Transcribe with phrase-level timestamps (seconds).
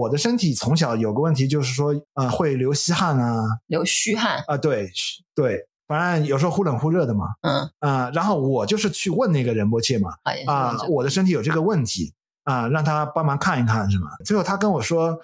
[0.00, 4.90] 我的身体从小有个问题，就是说，呃，会流稀汗啊，流虚汗啊、呃，对
[5.34, 10.10] 对，反正有时候忽冷忽热的嘛，嗯啊、呃，然后我就是去问那个仁波切嘛，
[10.46, 14.10] 啊、呃，我的身体有这个问题啊、呃，让他帮忙看一看是吗？
[14.24, 15.18] 最后他跟我说，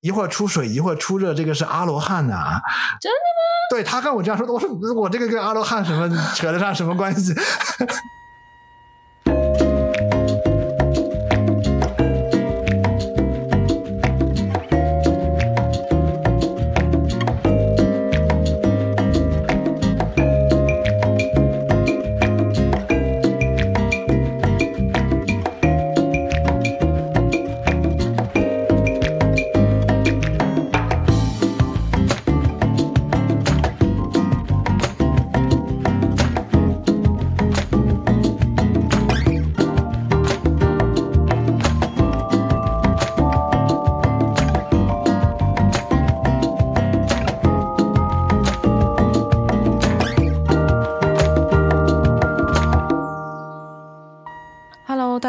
[0.00, 2.62] 一会儿出水，一会儿出热，这个是阿罗汉呐啊，
[3.00, 3.42] 真的吗？
[3.70, 7.34] 对，他跟我这样说，我说我这个跟阿罗汉什么 扯得上什么关系？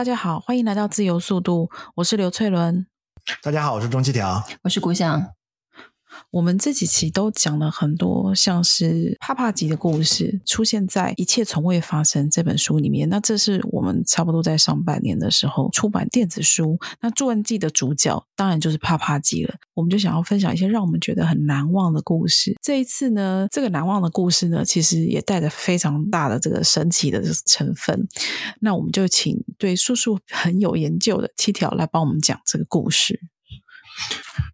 [0.08, 2.88] 家好，欢迎来到自由速度，我是刘翠伦。
[3.44, 5.36] 大家好，我是钟七条，我是古香。
[6.38, 13.09] 我们这几期都讲了很多像是帕帕吉的故事，出现在《一切从未发生》这本书里面。
[13.09, 16.77] 那这是我们差不多在上半年的时候出版电子书。
[17.02, 19.55] 那传记的主角当然就是帕帕吉了。
[19.73, 22.55] 我们就想要分享一些让我们觉得很难忘的故事。
[22.61, 28.08] 这一次呢，这个难忘的故事呢，其实也带着非常大的这个神奇的成分。
[28.59, 33.19] 那我们就请对叔叔很有研究的七条来帮我们讲这个故事。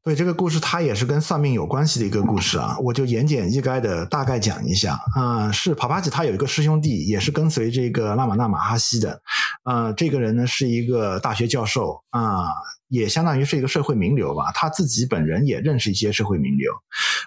[0.03, 5.53] 对，这个故事，它也是跟算命有关系的一个故事啊，我就言简意赅的大概讲一下啊、呃。
[5.53, 9.21] 是帕帕吉他有一个师兄弟，也是跟随这个拉玛那马哈西的，
[9.64, 12.47] 呃，这个人呢是一个大学教授啊。
[12.94, 16.72] 也相当于是一个社会名流吧，他自己本人也认识一些社会名流，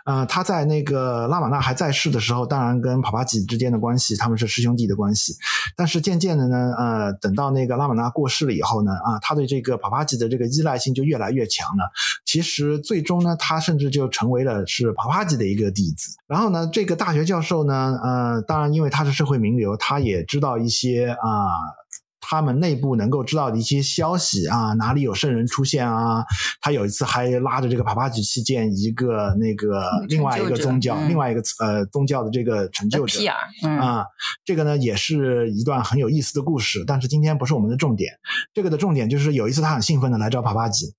[0.04, 5.34] 呃，他在那个拉玛纳还在世的时候，当然跟帕帕吉之间的关系，他们是师兄弟的关系，
[5.76, 11.90] 但是渐渐的呢，呃，等到那个拉玛纳过世了以后呢，啊，他对这个帕帕吉的这个依赖性就越来越强了，
[12.24, 21.26] 其实最终呢，他甚至就成为了是帕帕吉的一个弟子，然后呢，这个大学教授呢，呃，当然因为他是社会名流，他也知道一些啊。
[22.28, 26.24] 他们内部能够知道的一些消息啊，哪里有圣人出现啊？
[26.60, 33.20] 他有一次还拉着这个帕帕吉去见一个那个另外一个宗教，另外一个呃宗教的这个成就者
[33.78, 34.04] 啊。
[34.44, 38.12] 这个呢也是一段很有意思的故事，但是今天不是我们的重点。
[38.52, 40.94] 这个的重点就是有一次他很兴奋的来找帕帕吉，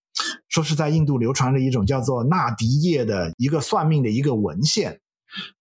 [0.48, 5.02] 说是在印度流传着一种叫做纳迪叶的一个算命的一个文献。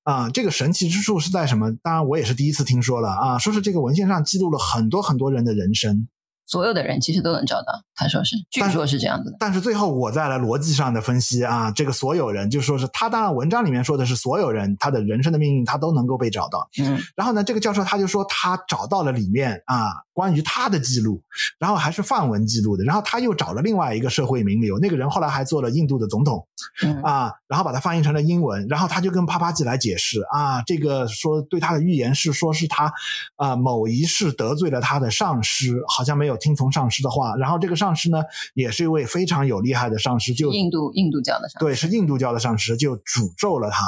[0.02, 1.72] 啊，这个神奇之处是在什么？
[1.82, 3.38] 当然，我也是第一次听说了啊。
[3.38, 6.08] 说是这个文献上记录了很多很多人的人生，
[6.46, 7.85] 所有的人其实都能找到。
[7.96, 9.36] 他说是，据说是这样子的。
[9.40, 16.68] 但是最后我再来逻辑上的分析啊，这个所有人就说是他，当然文章里面说的是所有人他的人生的命运他都能够被找到。
[16.78, 21.22] 嗯，然后呢，这个教授他就说他找到了里面啊关于他的记录，
[21.58, 22.84] 然后还是范文记录的。
[22.84, 26.46] 然后他又找了另外一个社会名流，那个人后来还做了印度的总统。
[26.82, 32.92] 嗯啊，然后把它翻译成了英文，然后他就跟帕帕吉来解释啊，这个说对他的预言是说是他
[33.36, 38.22] 啊某一世得罪了他的上师，好像没有听从上师的话，然后这个上师呢
[38.54, 43.84] 也是一位非常有厉害的上师，就印度印度教的上师，对，是印度教的上师，就诅咒了他。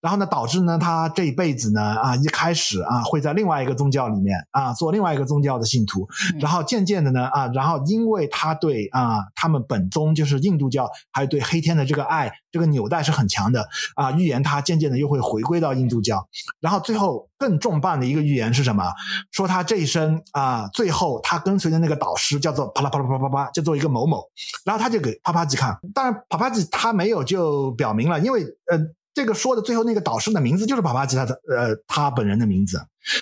[0.00, 6.08] 然后呢，导致呢，他这一辈子呢，啊，一开始啊，会在另外一个宗教里面啊，做另外一个宗教的信徒，
[6.40, 13.66] 然后渐渐的呢，啊，然后因为他对啊，他们本宗就是印度教，还有对黑天的这个爱，这个纽带是很强的
[13.96, 16.26] 啊，预言他渐渐的又会回归到印度教，
[16.60, 18.84] 然后最后更重磅的一个预言是什么？
[19.32, 24.22] 说他这一生啊，最后他跟随的那个导师叫做啪啦啪啦啪啦啪啪，叫做一个某某，
[24.64, 28.78] 然后他就给帕帕吉看，当然帕帕吉他没有就表明了，因为呃。
[29.18, 32.80] 这个说的最后那个导师的名字就是帕帕吉他的呃他本人的名字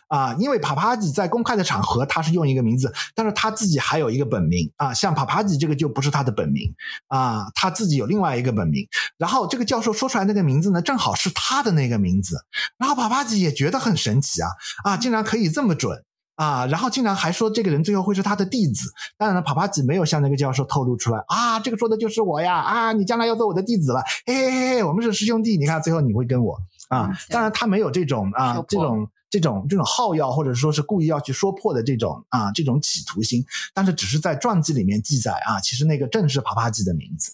[0.08, 6.70] 啊，因为帕帕吉在公开的场合他是用一个名字，但是他自己还有一个本名啊，像帕帕吉这个就不是他的本名
[7.08, 8.86] 啊，他自己有另外一个本名。
[9.16, 12.36] 然后这个教授说出来那个名字呢，正好是他的那个名字，
[12.76, 14.50] 然后帕帕吉也觉得很神奇啊
[14.84, 16.04] 啊，竟然可以这么准。
[16.36, 18.90] 啊，然后竟然还说这个人最后会是他的弟子。
[19.18, 22.60] 当然了，帕帕吉没有向那个教授透露出来啊，这个说的就是我呀！
[22.60, 25.56] 啊，你将来要做我的弟子了，嘿嘿嘿嘿，我们是师兄弟。
[25.56, 26.56] 你看最后你会跟我
[26.88, 27.10] 啊。
[27.28, 33.44] 当然他没有这种啊这种这种这种好要或者说是故意要去说破的这种啊这种企图心，
[33.74, 37.32] 但是只是在传记里面记载啊，其实那个正是帕帕吉的名字。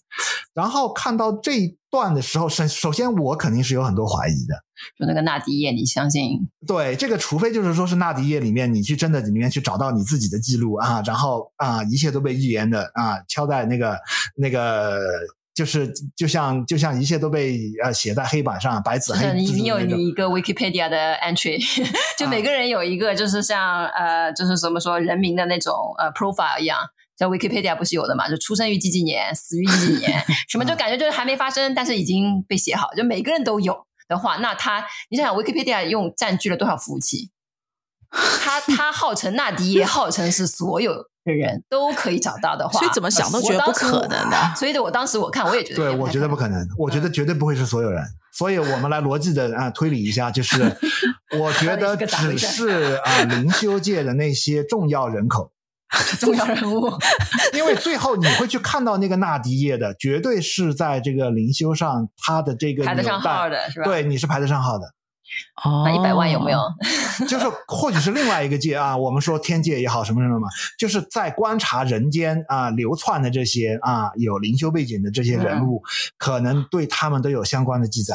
[0.55, 4.65] 然后看到这段的时候，首首先我肯定是有很多怀疑的。
[4.99, 6.49] 就那个纳迪叶，你相信？
[6.67, 13.97] 对，这个除非就是说是纳迪叶里面，你去真的里面去找到你自己的记录啊，然后啊，一切都被预言的啊，敲在那个
[14.37, 14.99] 那个。
[15.55, 19.53] 就是就像就像一切都被呃写在黑板上，白纸黑字。
[19.53, 21.63] 你有你一个 Wikipedia 的 entry，
[22.19, 26.79] 就每个人有一个，就是像、啊、呃，就是怎么说人民的那种呃 profile 一样，
[27.19, 28.29] 像 Wikipedia 不是有的嘛？
[28.29, 37.31] 就出生于几几年， 死于几几年，什么就感觉就是还没发生，但是已经被写好，就每个人都有的话，那他你想想 Wikipedia 用占据了多少服务器？
[38.11, 41.07] 他 他号称纳迪也，号称是所有。
[41.25, 44.37] 的人都可以找到的话，所以怎么想都觉得不可能的。
[44.57, 46.67] 所以，我当时我看我也觉得，对，我觉得不可能。
[46.77, 48.03] 我觉得绝对不会是所有人。
[48.33, 50.61] 所以我们来逻辑的啊推理一下， 就是
[51.39, 55.53] 我觉得只是啊灵修界的那些重要人口、
[56.19, 56.91] 重要人物，
[57.55, 63.85] 因为最后你会去看到那个纳迪叶的，绝对是在这个灵修上他的这个排得上号的，是吧？
[63.85, 64.87] 对，你是排得上号的。
[65.65, 66.61] 哦，那一百万有没有？
[67.27, 70.47] 就是或许是另外一个界啊，我们说天界也好，什么什么嘛，
[70.79, 75.89] 就是在观察人间啊流窜的这些啊有灵修背景的这些人物，嗯、
[76.19, 78.15] 可能对他们都有相关的记载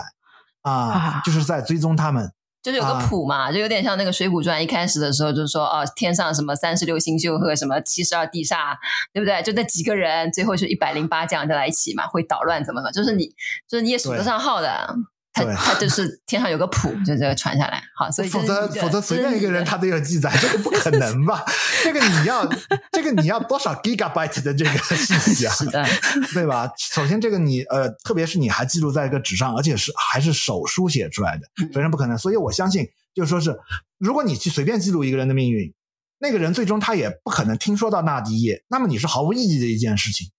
[0.62, 2.32] 啊，啊，就是在追踪他们，
[2.68, 8.76] 就是有个谱嘛，啊、就有点像那个《水浒传》一开始的时候，就是说哦，天上什么三十六星宿和什么七十二地煞，
[9.14, 9.42] 对不对？
[9.42, 12.92] 就那几个人，最后是一百零八将就在一起嘛，会捣乱怎么怎么？
[12.92, 13.28] 就是你，
[13.70, 14.94] 就是你也数得上号的。
[15.46, 21.46] 他他就是天上有个谱，就这个传下来，好，所以否则否则随便一个人他都有记载，这个不可能吧？
[21.84, 22.48] 这个你要
[22.92, 25.54] 这个你要多少 gigabyte 的这个信息啊？
[25.56, 25.86] 是的，
[26.34, 26.72] 对吧？
[26.78, 32.18] 首先这个你呃，特别是你还记录在一个纸上，而且是还是手书写出来的，首先不可能。
[32.18, 33.58] 所以我相信，就是说是
[33.98, 35.74] 如果你去随便记录一个人的命运，
[36.20, 40.30] 那个人最终他也不可能听说到纳迪叶，那么你是毫无意义的一件事情。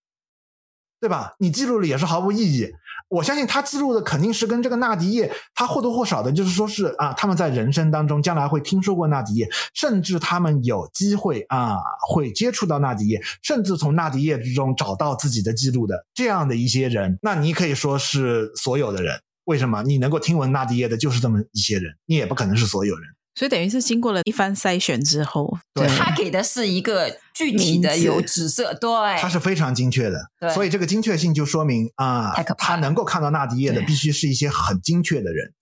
[1.00, 1.34] 对吧？
[1.38, 2.68] 你记录了也是毫无意义。
[3.08, 11.76] 我相信他记录的肯定是跟这个纳迪叶，他或多或少的，就是说是啊，他们在人生当中将来会听说过纳迪叶，甚至他们有机会啊
[12.08, 19.18] 会接触到纳迪叶，甚至从纳迪叶之中找到自己的记录的这样的一些人，那你可以说是所有的人。
[19.44, 19.82] 为什么？
[19.82, 23.08] 你能够听闻纳迪叶的就是这么一些人，你也不可能是所有人。
[23.38, 28.90] 所以等于是经过了一番筛选之后，对，他给的是一个具体的有紫色，对，
[29.20, 35.52] 他是非常精确的，对，所以这个精确性就说明啊，他能够看到纳迪叶的必须是一些很精确的人。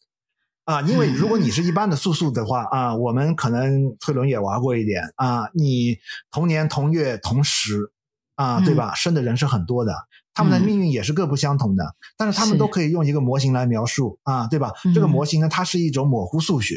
[0.65, 5.99] 啊，因为如果你是一般的素素的话啊，我们可能推轮也玩过一点啊，你
[6.31, 7.93] 同年同月同时
[8.37, 8.95] 啊，对吧？
[8.95, 9.95] 生的人是很多的，
[10.33, 14.73] 他们的命运也是各不相同的，但是他们都可以用一个模型来描述啊，对吧？
[14.95, 16.77] 这个模型呢，它是一种模糊数学。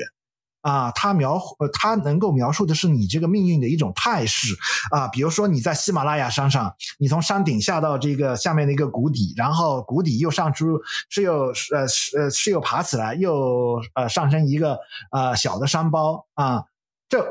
[0.62, 4.54] 啊，他描呃，他能够描述的是你这个命运的一种态势
[4.92, 10.80] 啊，比如说你在喜马拉雅山上，你从山顶下到这个下面的一个谷底，然后谷底又上出
[11.10, 14.78] 是又呃是呃是又爬起来，又呃上升一个
[15.12, 16.64] 呃小的山包啊，
[17.08, 17.26] 这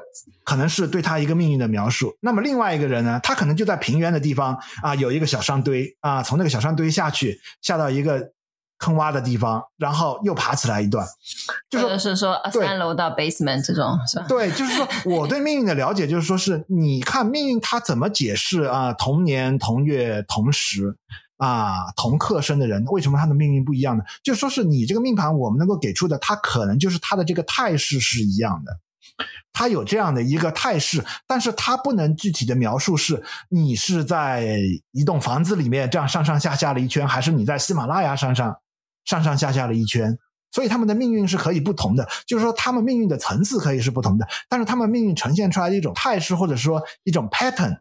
[0.45, 2.17] 可能是对他一个命运的描述。
[2.21, 8.33] 那么另外一个人呢，他可能就在平原的地方啊，有一个小山堆啊，从那个小山堆下去，下到一个。
[8.79, 11.07] 坑洼的地方，然后又爬起来一段，
[11.69, 14.27] 就是是说三楼到 basement 这种是吧？
[14.29, 18.93] 对，就是说 我对命运的了解，就是说是你看命运它怎么解释啊？
[18.93, 20.97] 同年同月同时
[21.39, 24.05] 啊，同课生的人，为什么他的命运不一样呢？
[24.23, 28.79] 就说是你这个命盘，我们能够给出的，他可能就是他的这个态势是一样的，
[29.53, 34.61] 他有这样的一个态势，但是他不能具体的描述是你是在
[34.93, 38.57] 一栋房子里面这样上上下下了一圈，还是你在喜马拉雅山上。
[39.09, 40.19] 上上下下了一圈，
[40.53, 47.79] 所以他们的命运是可以不同的，就是说他们命运的层次可以是不同的，但是他们命运呈现出来的一种态势或者说一种 pattern，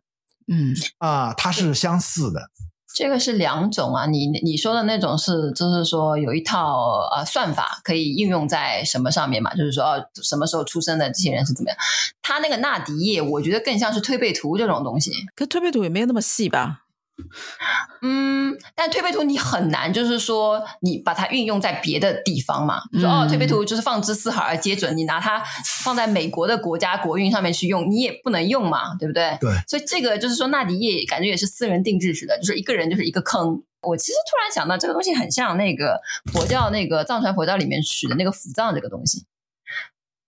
[0.48, 2.50] 嗯啊，它是相似的。
[2.96, 9.54] 这个是两种啊，你你说的那种是就是说有一套呃算法可以应用在什么上面嘛？
[9.54, 11.78] 就是说哦，什么时候出生的这些人是怎么样？
[12.22, 16.86] 他那个纳迪叶，我觉得更像是推背图这种东西，可推背图也没有那么细吧？
[18.02, 22.82] 嗯，但推背图你很难，就是说你把它运用在别的地方嘛。
[22.94, 25.44] 嗯、说哦，推背图就是放之四海而皆准，你拿它
[25.84, 29.38] 放在美国的国家国运上面去用，你也不能用嘛，对不对？
[29.42, 29.50] 对。
[29.68, 33.64] 所以这个就是说，纳迪叶感觉也是私人定制似的，就是一个人就是一个坑。
[33.82, 36.00] 我其实突然想到，这个东西很像那个
[36.32, 39.26] 佛教那个藏传佛教里面取的那个府藏这个东西，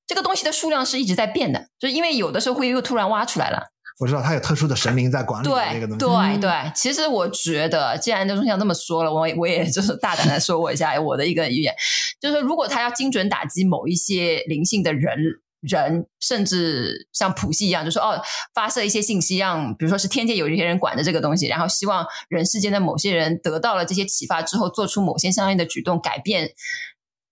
[0.07, 3.71] 这个东西的数量是一直在变的，就是因为有的时候会又突然挖出来了。
[3.99, 5.97] 我知道他有特殊的神灵在管理那个东西。
[5.97, 11.75] 对对对，其实我觉得，既然就是像这么说了，我我也就是 大胆的说我一下我的一个预言，
[12.19, 15.11] 就是说如果他要精准打击某一些灵性的人
[15.59, 18.21] 人，甚至像普系一样，就说哦，
[18.53, 26.51] 发射一些信息，让比如说是天界有一些人管着这个东西，然后希望人世间的某些人得到了这些启发之后，做出某些相应的举动，改变。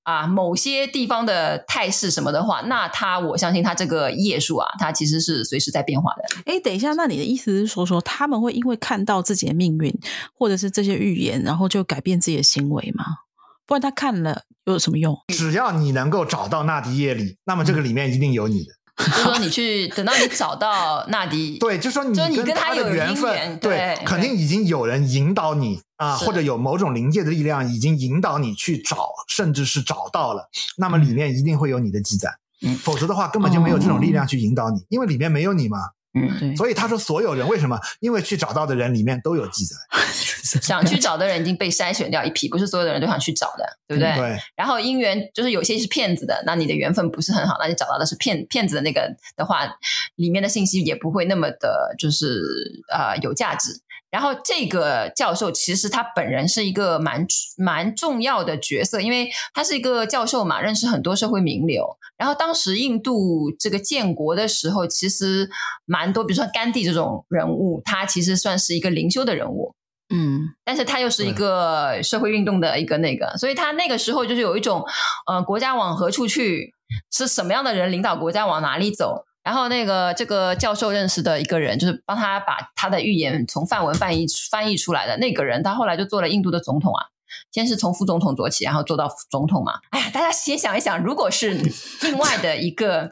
[0.08, 6.24] 啊，某些地方的态势什么的话，那他我相信他这个页数啊，他其实是随时在变化的。
[6.46, 9.94] 哎，等一下，那你的意思是说，说他们会因为看到自己的命运，
[10.34, 13.04] 或者是这些预言，然后就改变自己的行为吗？
[13.66, 15.14] 不然他看了又有什么用？
[15.28, 18.77] 只要你能够找到纳迪耶里，那么这个里面一定有你的。
[18.98, 32.30] 就说，你去等到你找到纳迪， 对，就是说你跟他的缘分，对，肯定已经有人引导你啊，或者有某种灵界的力量已经引导你去找，甚至是找到了，那么里面一定会有你的记载，
[32.64, 35.78] 嗯，否则的话根本就没有这种力量去引导你，因为里面没有你嘛。
[36.22, 37.80] 嗯，对，所以他说所有人为什么？
[38.00, 39.76] 因为去找到的人里面都有记载，
[40.62, 44.16] 想去找的人已经被筛选掉一批，不是所有的人都想去找的，对不对？
[44.16, 44.38] 对。
[44.56, 49.68] 然后姻缘就是有些是骗子的，那你的缘分不是很好，那你找到的是骗骗子的那个的话，
[50.16, 52.42] 里面的信息也不会那么的，就是
[52.92, 53.82] 呃有价值。
[54.10, 57.26] 然后这个教授其实他本人是一个蛮
[57.58, 61.86] 蛮重要的角色，因为他是一个教授嘛，认识很多社会名流。
[62.18, 65.50] 然后当时印度这个建国的时候，其实
[65.86, 69.76] 蛮多，比如说甘地这种人物，他其实算是一个灵修的人物，
[70.16, 74.84] 嗯，但是他又是一个社会运动的一个那个，所以他那个时候就是有一种，
[75.28, 76.74] 呃，国家往何处去，
[77.12, 79.27] 是什么样的人领导国家往哪里走。
[79.48, 87.06] 然后那个这个教授认识的一个人，就是帮他把他的预言从范文翻译翻译出来的那个人，他后来就做了印度的总统啊。
[87.50, 89.80] 先是从副总统做起，然后做到总统嘛。
[89.92, 91.54] 哎呀，大家先想一想，如果是
[92.02, 93.10] 另外的一个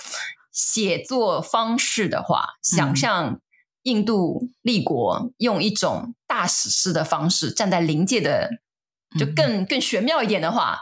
[0.51, 3.39] 写作方式的话，想象
[3.83, 8.49] 印度立国用一种大史诗的方式，站在灵界的，
[9.17, 10.79] 就更更玄妙一点的话，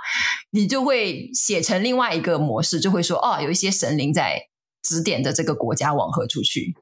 [0.50, 4.48] 你就会写成另外一个模式，就会说哦，有一些神灵在。
[4.84, 6.76] 指点着这个国家往何处去，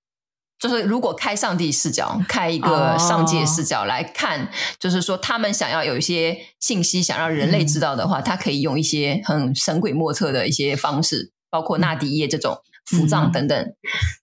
[0.59, 13.73] 就是如果开上帝视角，开一个上界视角来看，就是说他们想要有一些信息，想让人类知道的话，他可以用一些很神鬼莫测的一些方式，包括纳迪叶这种符藏等等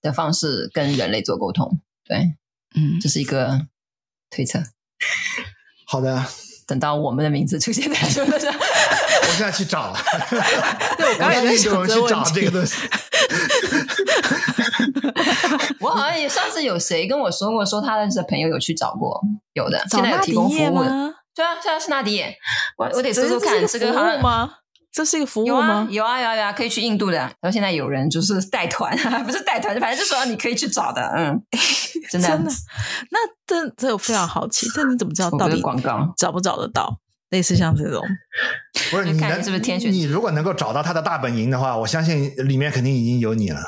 [0.01, 1.79] 的方式，跟人类做沟通。
[2.05, 2.35] 对，
[2.75, 3.67] 嗯，这是一个
[4.29, 4.61] 推测。
[5.85, 6.25] 好的，
[6.67, 9.93] 等到我们的名字出现在书的时候，我现在去找。
[10.29, 11.69] 对，我刚才去
[12.07, 12.75] 找这个东西。
[15.79, 19.21] 我好像也上次有谁跟我说过，说他认识的朋友有去找过，
[19.53, 21.13] 有的现在有提供服务的。
[21.35, 22.35] 对啊，现在是纳迪叶，
[22.77, 24.51] 我我得说说看，这个服务吗？
[24.91, 25.87] 这是一个服务吗？
[25.89, 27.17] 有啊有啊有啊，可以去印度的。
[27.17, 31.01] 然后现在有人就是带团， 不是带团，反正就说你可以去找的。
[31.15, 31.41] 嗯，
[32.11, 32.51] 真的真的。
[33.11, 36.99] 那这这我非常好奇，这你怎么知道到底广告找不找得到？
[37.29, 38.03] 类似像这种，
[38.89, 39.93] 不是你能是不是天选？
[39.93, 43.59] 你如果能够找到他的大本营的话，我相信里面肯定已经有你了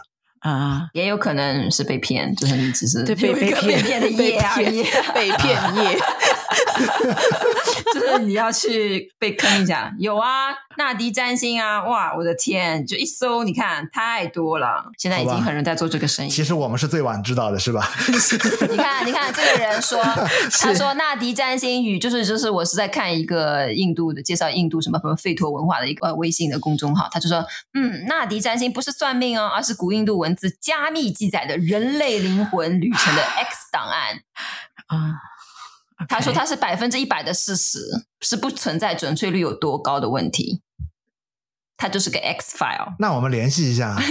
[0.41, 0.89] 啊。
[0.93, 4.83] 也有可能是被骗，就是你只是被被骗的页而已，
[5.13, 5.99] 被骗页。
[7.93, 14.91] 就是你要去被坑一下，有啊，纳迪占星啊，哇，我的天，就一搜，你看太多了。
[14.97, 16.29] 现在已经很多人在做这个生意。
[16.29, 17.89] 其实我们是最晚知道的，是吧？
[18.69, 20.01] 你看，你看，这个人说，
[20.61, 34.21] 他说纳迪占星语就是就是我是在看一个印度的介绍印度什么什么吠陀文化的一个微信的公众号，他就说，嗯，纳迪占星不是算命哦，而是古印度文字加密记载的人类灵魂旅程的 X 档案
[34.87, 35.15] 啊。
[36.07, 37.79] 他说他是百分之一百的事实，
[38.21, 40.61] 是不存在准确率有多高的问题，
[41.77, 42.95] 他就是个 X file。
[42.99, 43.95] 那我们联系一下。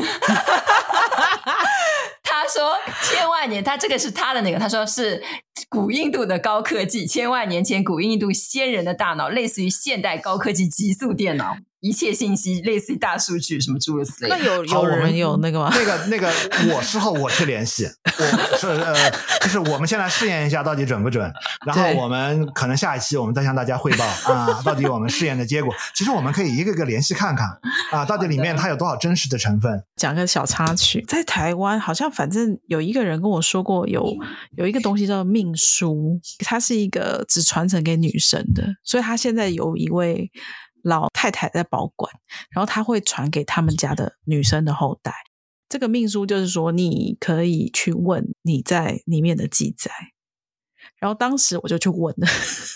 [2.23, 5.23] 他说千万年，他这个是他的那个，他说是
[5.68, 11.56] 古印度的高科技，千万年前古印度先人的大脑，类似于现代高科技极速电脑。
[11.80, 14.28] 一切信息类似于大数据，什么诸如此类。
[14.28, 15.72] 那有有人有那个吗？
[15.75, 16.30] 那个那个，
[16.75, 17.87] 我事后 我去联系，
[18.18, 19.10] 我是呃，
[19.40, 21.32] 就是我们先来试验一下到底准不准，
[21.66, 25.75] 然后我们可能下一期我们再向大家汇报啊， 到底我们试验的结果。
[25.94, 27.49] 其实我们可以一个个联系看看
[27.90, 29.82] 啊，到底里面它有多少真实的成分。
[29.96, 34.02] 讲个小插曲，在台湾好像反正有一个人跟我说过有，
[34.56, 40.30] 有有一个东西叫命书，它是一个只传承给女生的，所以他现在有一位。
[40.82, 42.12] 老太太在保管，
[42.50, 45.14] 然后他会传给他们家的女生的后代。
[45.68, 49.90] 这个命书就是说，你可以去问你在里面的记载。
[50.99, 52.26] 然后当时我就去问了，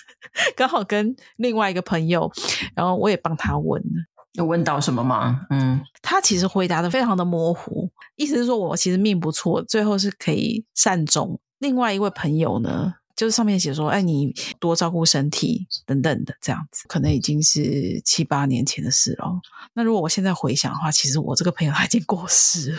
[0.56, 2.30] 刚好跟另外一个朋友，
[2.74, 3.88] 然后我也帮他问了。
[4.32, 5.46] 有问到什么吗？
[5.50, 11.40] 嗯，他其实回答的非常的模糊，意思是说我其实命不错，最后是可以善终。
[11.58, 19.40] 另外一位朋友呢，就是上面写说，哎，你多照顾身体等等的这样子，可能已经是七八年前的事了。
[19.74, 22.78] 那如果我现在回想的话，其实我这个朋友他已经过世了，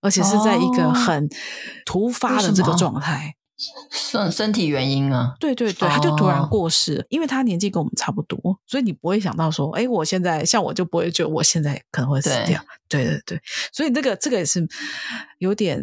[0.00, 1.28] 而且是在一个很
[1.84, 3.34] 突发的这个状态，
[3.90, 13.40] 身身体原因啊，对对对，他就突然过世了，因为他年纪跟我们差不多，所以你不会想到说，哎，我现在像我就不会觉得我现在可能会死掉，对对对，
[13.72, 14.64] 所以这个这个也是
[15.38, 15.82] 有点。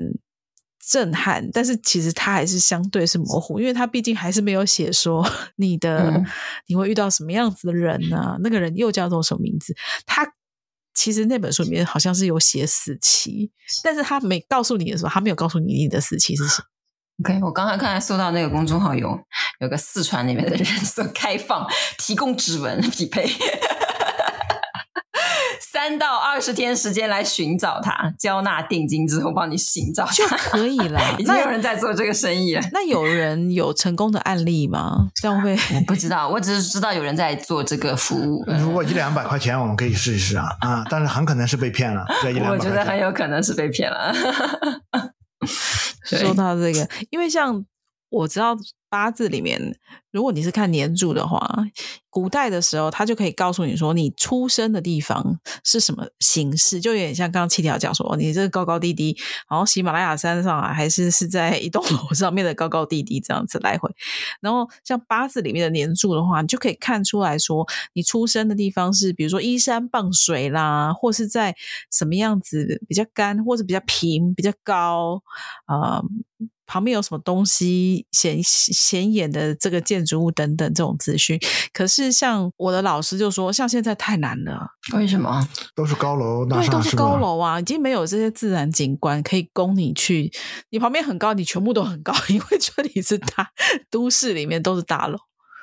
[0.90, 5.25] 震撼，但是其实它还是相对是模糊，因为它毕竟还是没有写说
[5.58, 6.25] 你的、嗯、
[6.68, 8.38] 你会遇到什么样子的人呢、啊？
[8.42, 9.74] 那个人又叫做什么名字？
[10.06, 10.28] 他
[10.94, 13.52] 其实那本书里面好像是有写死期，
[13.84, 16.68] 但是他没告诉你的时候，他没有告诉你你的死期是什么。
[17.24, 19.20] OK，我刚才看搜到那个公众号有
[19.60, 21.66] 有个四川那边的人说开放，
[21.98, 23.30] 提供指纹匹配。
[25.84, 30.98] 三到二十天时间来寻找他，交纳定金之后帮你寻找就可以了。
[31.20, 32.62] 已经有人在做这个生意了。
[32.72, 35.10] 那有人有成功的案例吗？
[35.13, 38.46] 这样会 我不知道，我只是知道有人在做这个服务。
[38.62, 40.86] 如果一两百块钱，我们可以试一试啊啊！
[40.90, 42.06] 但是很可能是被骗了。
[42.30, 42.52] 一两百。
[42.52, 44.13] 我觉得很有可能是被骗了。
[46.06, 47.62] 说到这个，因为像
[48.13, 48.58] 我知道。
[48.93, 49.75] 八字里面，
[50.12, 51.65] 如果你是看年柱的话，
[52.12, 59.17] 古代的时候，他就可以告诉你说，你出生的地方是什么形式，就有点像刚刚七条讲说，你这高高低低，
[59.50, 63.89] 然后喜马拉雅山上啊，还是是在一栋楼上面的高高低低这样子来回。
[64.41, 71.55] 然后像八字里面的年柱的话，你就可以看出来说，你出生的地方是，比如说依山傍水啦，或是在
[71.91, 75.24] 什么样子比较干，或是比较平、比较高
[75.65, 76.03] 啊。
[76.65, 81.39] 旁边有什么东西显显眼的这个建筑物等等这种资讯，
[81.74, 84.67] 可是像我的老师就说，像现在太难了。
[84.96, 85.48] 为什么？
[85.75, 90.32] 都是高楼大厦，对，都是高楼啊，已经没有这些自然景观可以供你去。
[90.70, 93.50] 你旁边很高，你全部都很高， 因为这里是大
[93.89, 95.17] 都市里面都是大楼，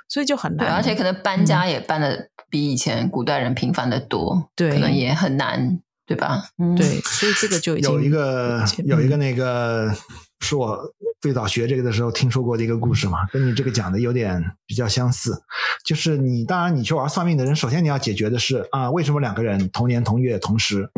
[0.09, 0.67] 所以就很难。
[0.67, 5.81] 对，而且可能搬家也搬的比以前古代人频繁的多，对、嗯，可能也很难，
[6.11, 6.43] 对吧？
[6.59, 9.95] 嗯、对，所以这个就已经有一个有一个那个。
[10.43, 15.39] 是我最早学这个的时候听说过的一个故事嘛，跟你这个讲的有点比较相似。
[15.85, 20.91] 就是你当然你去玩算命的人，首先你要解决的是啊，为什么两个人同年同月同时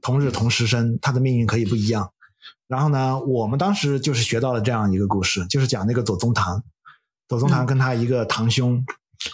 [0.00, 2.12] 同日同时生，他的命运可以不一样？
[2.68, 6.62] 然后呢，我们当时就是学到了这样一个故事，就是讲那个左宗棠，
[7.26, 8.86] 左宗棠跟他一个堂兄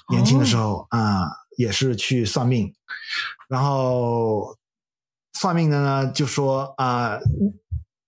[0.08, 1.26] 年轻的时候啊，
[1.58, 2.72] 也是去算命，
[3.48, 4.56] 然后
[5.38, 7.18] 算命的呢就说啊。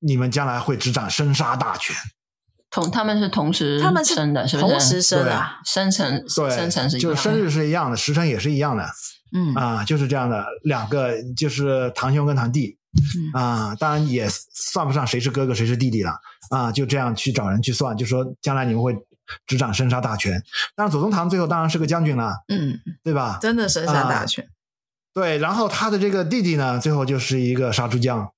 [0.01, 1.93] 你们将来会执掌生杀大权，
[2.71, 5.59] 同他们是同时他们生的，是不是同时生啊？
[5.65, 8.89] 生辰对，生辰是一样的，就是生日是一样的，时辰也是一样的。
[9.35, 12.79] 嗯啊，就是这样的，两个就是堂兄跟堂弟。
[13.35, 16.13] 嗯啊，当然也算不上谁是哥哥谁是弟弟了
[16.51, 18.95] 啊，就这样去找人去算，就说将来你们会
[19.49, 20.41] 执掌生杀大权。
[20.77, 23.41] 但是左宗棠最后当然是个将军了，嗯，对吧？
[23.43, 24.45] 真的生杀大权。
[24.45, 24.47] 啊，
[25.19, 28.31] 对，然后他的这个弟弟呢，最后就是一个杀猪匠。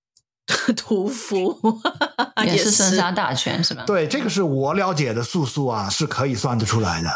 [0.77, 1.57] 屠夫
[2.45, 3.85] 也是生杀大权是吧？
[3.87, 7.11] 对，这个是我了解的素素啊，是可以算得出来的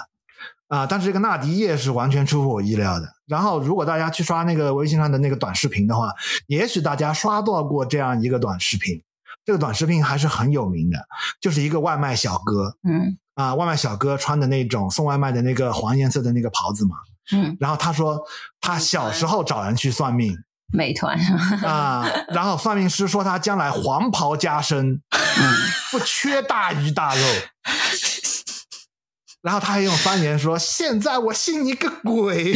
[0.68, 0.86] 啊。
[0.86, 3.08] 但是这个纳迪叶是完全出乎我意料的。
[3.26, 6.12] 然后，如果大家去刷那个微信上的那个短视频的话，
[6.46, 9.02] 也许大家刷到过这样一个短视频。
[9.44, 10.98] 这个短视频还是很有名的，
[11.40, 16.96] 就是一个外卖小哥，嗯啊，外卖小哥穿的那种送外卖的那个黄颜色的那个袍子嘛，
[17.32, 17.56] 嗯。
[17.58, 18.22] 然后他说
[18.64, 20.34] 他小时候找人去算命。
[20.72, 21.18] 美团
[21.62, 25.54] 啊，然后算命师说他将来黄袍加身，嗯，
[25.92, 27.22] 不缺大鱼大肉。
[29.42, 32.54] 然后他还用方言说：“现在我信你个鬼！”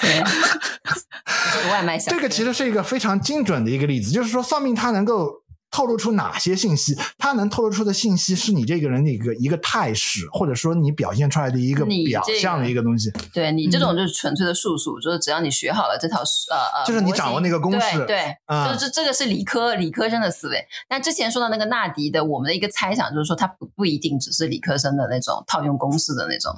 [0.00, 0.24] 对，
[1.70, 2.10] 外卖小。
[2.10, 5.30] 这个其实是一个非常精准的一个例子，就是说算命他能够。
[5.76, 6.96] 透露出哪些信息？
[7.18, 13.10] 他能透露出的信息是你这个人的一个一个态势，或者说你表现出来的一个表象的一个东西。
[13.10, 17.98] 这个、对你这种就是纯粹的术数，嗯、就是只要你学好了这套呃呃，就是你掌握那个公式。
[17.98, 20.64] 对，对嗯、就是这这个是理科理科生的思维。
[20.88, 26.52] 那之前说到那个纳迪的，我们的一个猜想就是说，他不不一定只是理科生的那种套用公式的那种。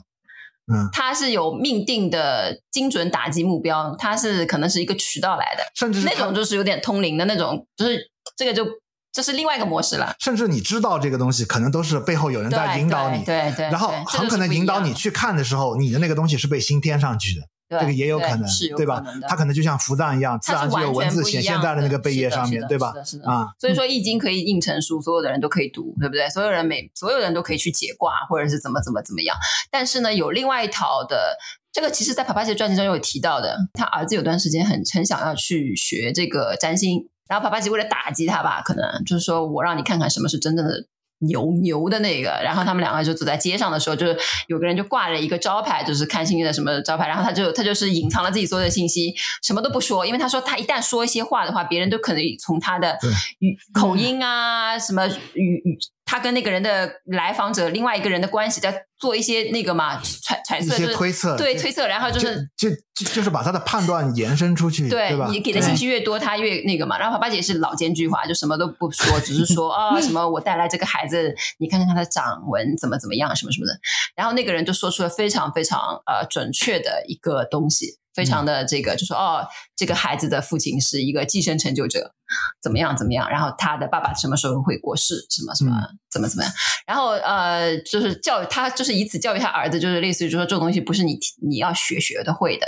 [0.73, 7.99] 嗯，他是有命定的精准打击目标，他是可能是一个渠道来的，甚至是那种就是有点通灵的那种，就是
[8.37, 8.65] 这个就。
[9.13, 13.67] 这是另外一个模式了，甚至你知道这个东西，可能都是背后有人在引导你，对对，对。
[13.71, 19.03] 然后很可能引导你去看的时候，你的那个东西是被新添上去的，这个也有可能，对，对吧？
[19.27, 22.93] 它可能就像符藏一样，自然就有文字显现在了那个贝叶上面，对吧？
[23.25, 26.29] 啊，所以说易经可以印成书，所有的人都可以读，对不对？
[26.29, 29.37] 所有人每所有人都可以去解卦，或者是怎么怎么怎么样。
[29.71, 31.37] 但是呢，有另外一套的，
[31.73, 37.09] 这个其实在帕帕吉的传记中有提到的，他儿子有段时间很很想要去学这个占星。
[37.29, 40.87] 然后帕帕吉为了打击他吧，可能就是说我让你看看什么是真正的
[41.21, 52.97] 牛牛的那个，然后他们两个就走在街上的时候，就是有个人就挂着一个招牌，就是看星星的什么招牌，然后他就他就是隐藏了自己所有的信息，什么都不说，因为他说他一旦说一些话的话，别人都可能从他的
[53.41, 55.79] 语口音啊什么语语。
[56.09, 65.15] 他跟那个人的来访者，另外一个人的关系，在做一些那个嘛揣揣测，一些推测，对推测，然后就是就就就是把他的判断延伸出去，对？
[65.29, 66.99] 你给的信息越多，他越那个嘛。
[66.99, 73.79] 然后爸爸姐是老奸巨猾，就什么都不说， 只是说啊、哦、什么我带来这个孩子，你看看他的掌纹怎么怎么样，什么什么的。
[74.17, 77.99] 然后那个人就说出了非常非常呃准确的一个东西。
[78.19, 82.13] 非常的这个，就说哦，这个孩子的父亲是一个寄生成就者，
[82.61, 85.71] 怎么样怎么样，然后他的爸爸什么时候会过世，什么什么
[86.11, 86.53] 怎么怎么样，
[86.85, 91.17] 然后呃，就是教育他，就是以此教育他儿子，就是类似于就说这种东西不是你
[91.49, 92.67] 你要学学的会的，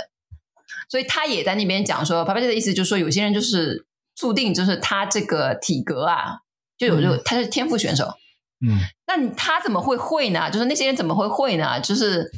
[0.89, 3.85] 所以他也在那边讲说，爸爸这个意思就是说，有些人就是
[4.15, 6.37] 注定就是他这个体格啊，
[6.77, 8.05] 就有就他是天赋选手，
[8.65, 10.49] 嗯，那你他怎么会会呢？
[10.49, 11.77] 就是那些人怎么会会呢？
[11.81, 12.31] 就是。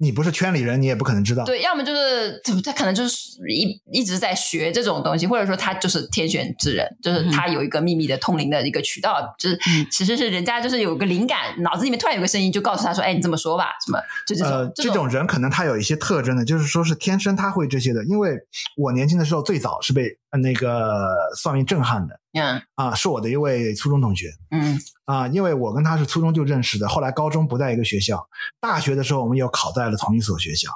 [0.00, 1.44] 你不是圈里人，你也不可能知道。
[1.44, 9.58] 对，要么就是他可能就是一一直在学这种东西，或者说他就是天选之人，就是他有一个秘密的通灵的一个渠道，嗯、就是
[9.90, 18.04] 其实是人家就是有个灵感，脑子里面突然有个声音就告诉他说：“哎，你这么说吧，什么？”就这种、呃、这种，这种人可能他有一些特征的，就是说是天生他会这些的。
[18.04, 18.36] 因为
[18.76, 22.20] 我年轻的时候最早是被那个算命震撼的。
[22.34, 24.30] 嗯啊，是我的一位初中同学。
[24.50, 28.28] 嗯啊，因为我跟他是初中就认识的，后来高中不在一个学校，
[28.60, 30.70] 大学的时候我们又考在了同一所学校。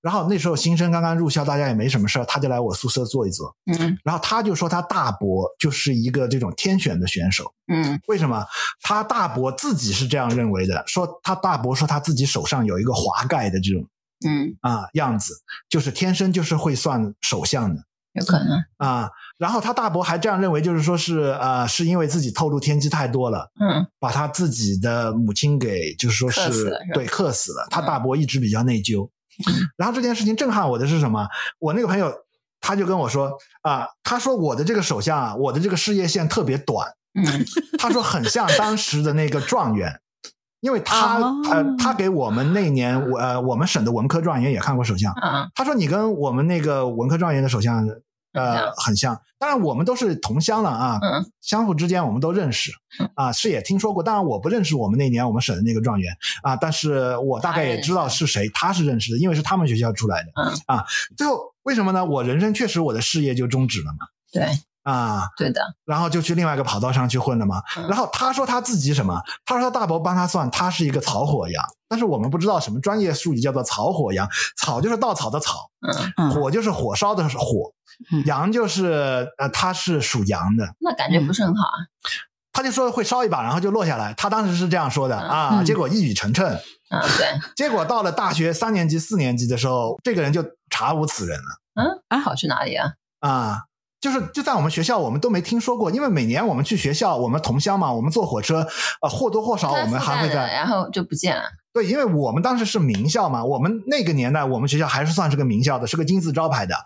[0.00, 3.56] 然后那时候新生刚刚入校，大家也没什么事儿，他就来我宿舍坐一坐。
[3.64, 7.54] 嗯，然后他就说他大伯就是一个这种天选的选手。
[7.72, 8.44] 嗯，为什么？
[8.82, 13.86] 他大伯自己是这样认为的，说他大伯说他自己手上有一个华盖的这种
[14.26, 15.34] 嗯啊样子，
[15.70, 17.82] 就是天生就是会算手相的。
[18.14, 26.78] 有可能啊，然后他大伯还这样认为，就是说是呃，是因为自己透露天机太多了，嗯，把他自己的母亲给就是说是？
[26.94, 27.66] 对，克死了。
[27.70, 29.08] 他大伯一直比较内疚，
[29.48, 31.26] 嗯， 然后这件事情震撼我的是什么？
[31.58, 32.12] 我那个朋友
[32.60, 37.44] 他就跟我说啊，他说我的这个手相啊，我的这个事业线特别短，嗯，
[37.78, 40.00] 他说很像当时的那个状元。
[40.60, 45.12] 因为他、哦、呃，他给我们那年我呃，我们省的文科状元也看过手相。
[45.22, 47.86] 嗯，他说你跟我们那个文科状元的手相
[48.34, 49.18] 呃很像。
[49.38, 52.70] 当然我们都是同乡了啊，嗯，相互之间我们都认识
[53.14, 54.02] 啊，是也听说过。
[54.02, 60.28] 当然我不认识我们那年我们省的那个状元啊，但是我大概也知道是谁，他是认识的，因为是他们学校出来的。
[60.36, 60.84] 嗯啊，
[61.16, 62.04] 最后为什么呢？
[62.04, 64.06] 我人生确实我的事业就终止了嘛。
[64.32, 64.46] 对。
[64.84, 67.62] 啊，对的，然后就去另外一个跑道上去混了嘛。
[67.78, 69.20] 嗯、然后他说他自己什么？
[69.44, 71.64] 他说他大伯帮他算，他是一个草火羊。
[71.88, 74.28] 但是我们不知道什么专业术语叫做草火羊。
[74.56, 75.70] 草就是稻草的草，
[76.18, 77.72] 嗯，火就是火烧的火，
[78.12, 80.74] 嗯、羊就是呃，他是属羊的。
[80.80, 81.78] 那感觉不是很好啊。
[82.52, 84.12] 他就说会烧一把，然后就落下来。
[84.14, 86.44] 他当时是这样说的、嗯、啊，结果一语成谶。
[86.90, 87.40] 嗯，对。
[87.56, 91.44] 结果到了大学三年级、四年级的时候，这个人就查无此人了。
[91.74, 92.92] 嗯，啊，好去哪里啊？
[93.20, 93.62] 啊。
[94.04, 98.68] 就是就在我们学校，我们都没听说过，因为每年我们去学校，我们同乡嘛，我们坐火车，
[99.00, 101.44] 呃，或多或少我们还会在，然后就不见了。
[101.74, 106.76] 对，因为我们当时是名校嘛，我们那个年代，我们学校还是算是个名校的，是个金字招牌的，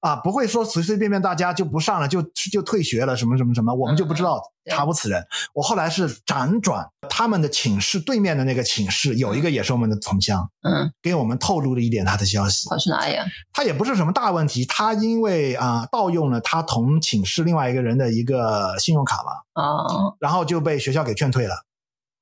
[0.00, 2.20] 啊，不会说随随便便大家就不上了，就
[2.52, 4.38] 就退学了，什么什么什么，我们就不知道，
[4.70, 5.26] 查无此人。
[5.54, 12.68] 我后来是辗转他们的寝室对面的那个寝室，有一个也是我们的同乡，嗯，给我们透露了一点他的消息。
[12.68, 13.24] 跑去哪里啊？
[13.50, 21.64] 他也不是什么大问题，他因为啊盗用了他同寝室另外一个人的一个信用卡嘛，哦，然后就被学校给劝退了，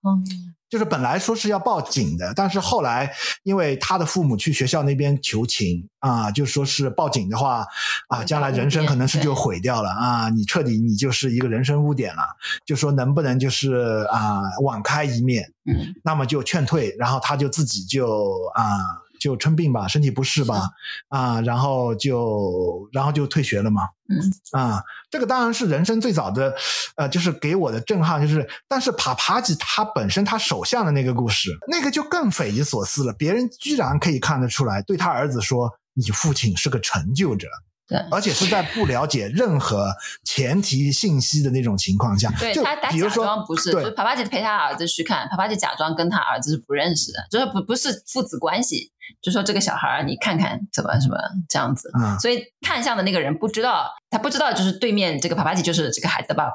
[0.06, 0.54] 嗯。
[0.72, 7.62] 就是本来说是要报警的，但是后来因为他的父母去学校那边求情啊，就说是报警的话
[8.08, 12.22] 啊，将来人生可能是就毁掉了啊，你彻底你就是一个人生污点了，
[12.64, 19.01] 就说能不能就是啊网开一面，嗯，那么就劝退，然后他就自己就啊。
[19.22, 20.68] 就称病吧，身体不适吧，
[21.08, 26.52] 啊，然后就然后就退学了嘛，嗯，啊，这个当然是人生最早的，
[26.96, 37.46] 呃，就是给我的震撼，就是，但是帕帕吉他本身他首相的那个故事，那个就更匪夷所思了，别人居然可以看得出来，对他儿子说，你父亲是个成就者，
[37.88, 39.92] 对，而且是在不了解任何
[40.24, 48.90] 前提信息的那种情况下，对，就他他比如说假装不是，对，就是帕帕吉陪他儿子去看，帕帕姐假装跟他儿子是不认识的，就是不不是父子关系。
[49.20, 51.16] 就说这个小孩你看看怎么什么
[51.48, 56.52] 这样子，嗯，所以看相的那个人不知道，他不知道就是对面这个帕帕姐就是这个孩子的爸爸，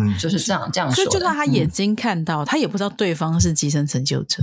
[0.00, 0.96] 嗯，就是这样这样说。
[0.96, 4.42] 所以就算他眼睛看到，嗯，他也不知道对方是寄生成就者。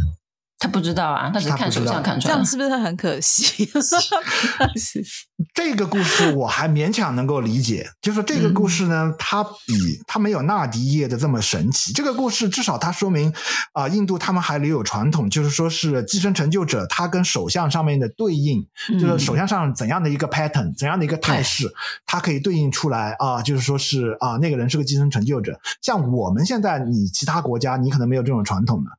[0.59, 3.69] 他不知道啊，他只是看手相看出来，这样是不是很可惜？
[5.53, 11.93] 这个故事我还勉强能够理解，就是这个故事呢，它比它没有纳迪叶的这么神奇。
[11.93, 13.29] 这个故事至少它说明
[13.73, 18.65] 啊、呃，印度他们还留有传统，就是说是寄生成就者，他跟首相上面的对应，
[18.99, 21.71] 就是首相上怎样的一个 pattern，怎样的一个态势，
[22.07, 25.59] 它可以对应出来啊，就是说是啊，那个人是个寄生成就者。
[25.83, 28.89] 像我们现在，你其他国家你可能没有这种传统的，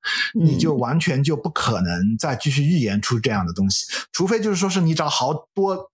[0.41, 1.48] 你就完全就不。
[1.49, 5.91] 不可能再继续预言出这样的东西，除非就是说是你找好多。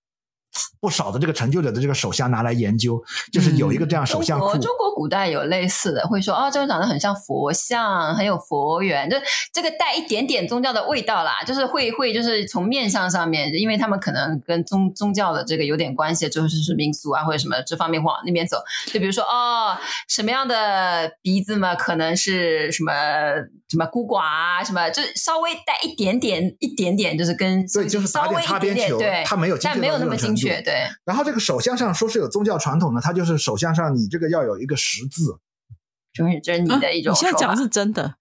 [0.81, 4.47] 不少的这个成就者的这个手相拿来研究，就是有一个这样手相库。
[4.47, 9.17] 嗯、中国中国古代有类似的，会说哦，这个长得很像佛像，很有佛缘，就
[9.53, 11.43] 这个带一点点宗教的味道啦。
[11.45, 18.59] 就是会会就是从面相上面，因为他们可能跟宗宗教的这个有点关系，就是是民俗啊或者什么这方面往那边走。
[18.93, 19.77] 就比如说哦，
[20.09, 22.93] 什么样的鼻子嘛，可能是什么
[23.75, 30.63] 什么孤寡啊，什么就稍微带一点点一点点，就是跟对，就是稍微擦边球，对，他没有，但没有那么精确。
[30.63, 35.41] 对，然后这个手相上说是有宗教传统的，他就是手相上你这个要有一个十字，
[36.13, 37.15] 就是这是你的一种、啊。
[37.15, 38.15] 你现在讲的是真的，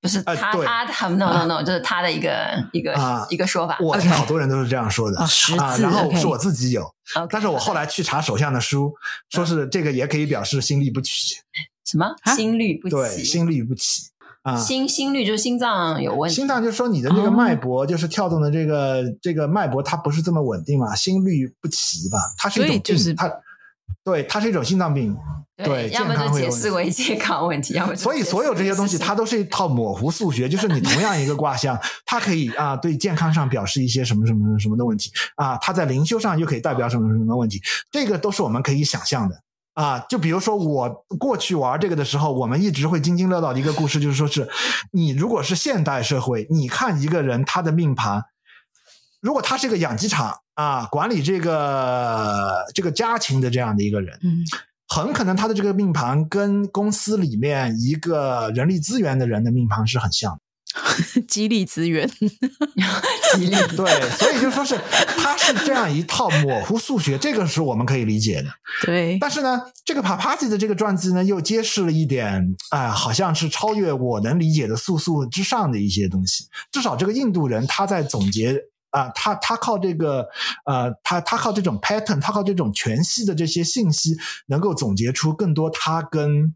[0.00, 3.76] 不是他、呃、他他 no no no，这是他的一个一个、啊、一个说法。
[3.80, 5.28] 我听好多人都是这样说的.啊。
[5.76, 6.82] 然后是我自己有
[7.14, 7.28] ，okay.
[7.30, 8.94] 但是我后来去查手相的书，
[9.28, 11.36] 说是这个也可以表示心律不齐。
[11.84, 12.06] 什么？
[12.34, 12.94] 心律不齐？
[12.94, 14.13] 对，心律不齐。
[14.44, 16.36] 啊，心心率就是心脏有问题。
[16.36, 22.18] 心脏就是说你的这个脉搏，就是跳动的这个、哦、这个脉搏，它不是这么稳定嘛，心律不齐吧？
[22.36, 23.30] 它是一种病，就是它，
[24.04, 25.16] 对，它是一种心脏病。
[25.56, 39.43] 对，对要么就解释为健康问题， 要么所以所有这些东西，它都是一套模糊数学，就是你同样一个卦象，它可以啊对健康上表示一些什么什么什么的问题啊，它在灵修上又可以代表什么什么问题，这个都是我们可以想象的。
[39.74, 44.48] 啊，就比如说我过去玩这个的时候，我们一直会津津乐道的一个故事，就是说是，
[44.92, 48.24] 你如果是现代社会，你看一个人他的命盘，
[49.20, 54.44] 如果他是一个养鸡场啊，管理这个这个家禽的这样的一个人，嗯，
[54.86, 60.38] 很可能他的这个命盘跟公司里面一个人力资源的人的命盘是很像的。
[61.28, 62.08] 激励资源，
[63.34, 64.78] 激励 对，所以就说是
[65.16, 68.48] 它是这样一套模糊数学，这个是我们可以理解的。
[68.82, 76.46] 对，但是呢，这个帕帕吉的这个传记呢，又揭示了一点，哎、呃，好像是超越我能理解的素素之上的一些东西。
[76.70, 78.56] 至少这个印度人他在总结
[78.90, 80.26] 啊、呃，他他靠这个
[80.66, 86.54] 呃，他他靠这种 pattern，他靠这种全息的这些信息，能够总结出更多他跟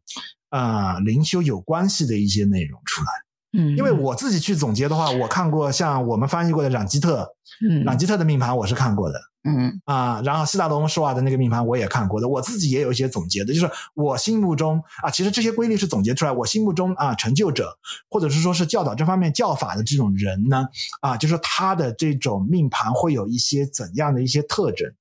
[0.51, 3.09] 啊、呃、灵修有关系的一些内容出来。
[3.53, 7.27] 嗯，因为我自己去总结的话，我看过像我们翻译过的朗基特，
[7.67, 17.79] 嗯，朗基特的命盘我是看过的，嗯啊，然后悉达多摩施瓦的那个命盘我也看过的，我自己也有一些总结的，就是我心目中啊，其实这些规律是总结出来，我心目中啊，成就者
[18.11, 20.67] 或者是说是教导这方面教法的这种人呢，
[21.01, 24.93] 啊，就是他的这种命盘会有一些怎样的一些特征？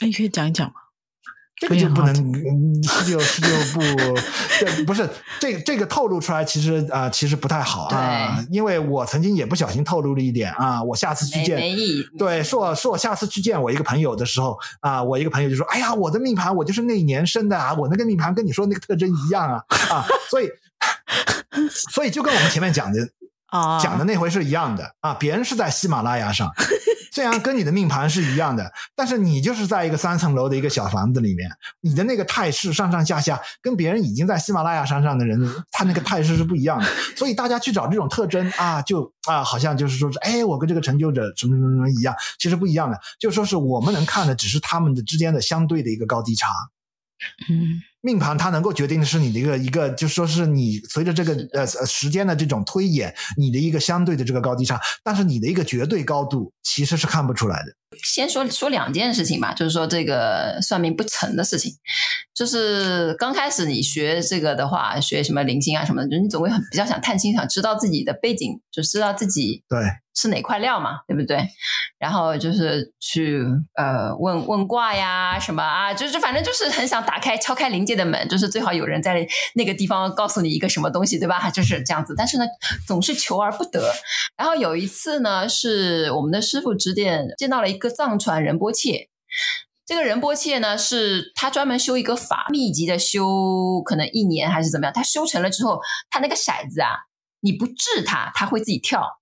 [0.00, 0.74] 那你可以讲一讲吗？
[1.60, 2.14] 这个就不能
[2.82, 3.80] 十九十九不，
[4.58, 5.06] 这，不是
[5.38, 11.60] 这个这个透露出来，其实啊、呃，其实不太好啊，因为我曾经也不小心透露了一点啊，我下次去见，
[12.16, 20.48] 对，说我说我下次去见我一个朋友的时候啊，我一个朋友就说，哎呀，我的命盘我就是那一年生的啊，我那个命盘跟你说那个特征一样啊啊，所以
[21.92, 23.06] 所以就跟我们前面讲的
[23.48, 26.50] 啊 讲的那回是一样的啊，别人是在喜马拉雅上。
[27.12, 35.38] 虽然跟你的命盘是一样的，但是你就是在一个三层楼的一个小房子里面，你的那个态势上上下下，跟别人已经在喜马拉雅山上的人，
[35.70, 36.86] 他那个态势是不一样的。
[37.16, 42.98] 所以大家去找这种特征啊，就啊，好像就是说是，哎，我跟这个成就者什么什么什么一样，其实不一样的。
[43.18, 46.48] 就说是我们能看的，只是他们的之间的相对的一个高低差。
[47.48, 47.82] 嗯。
[48.02, 57.66] 命盘它能够决定的是你的一个一个，就说是你随着这个呃呃时间的这种推演，你的一个相对的这个高低差，但是你的一个绝对高度其实是看不出来的。
[58.02, 61.74] 先说说两件事情吧，就是说这个算命不成的事情，
[62.34, 69.78] 就是刚开始你学这个的话，学什么灵性啊什么的，你总会很比较想探清，想知道自己的背景，就知道自己对。
[70.14, 71.48] 是哪块料嘛，对不对？
[71.98, 73.44] 然后就是去
[73.74, 81.50] 呃问问卦呀什么啊，就是反正就是很想打开敲开灵界的门，就是最好有人在那个地方告诉你一个什么东西，对吧？
[81.50, 82.14] 就是这样子。
[82.16, 82.44] 但是呢，
[82.86, 83.92] 总是求而不得。
[84.36, 89.08] 然后有一次呢，是我们的师傅指点见到了一个藏传仁波切。
[89.86, 94.92] 这个仁波切呢，是他专门修一个法，密集的修，可能一年还是怎么样。
[94.92, 96.90] 他修成了之后，他那个骰子啊，
[97.40, 99.19] 你不治他，他会自己跳。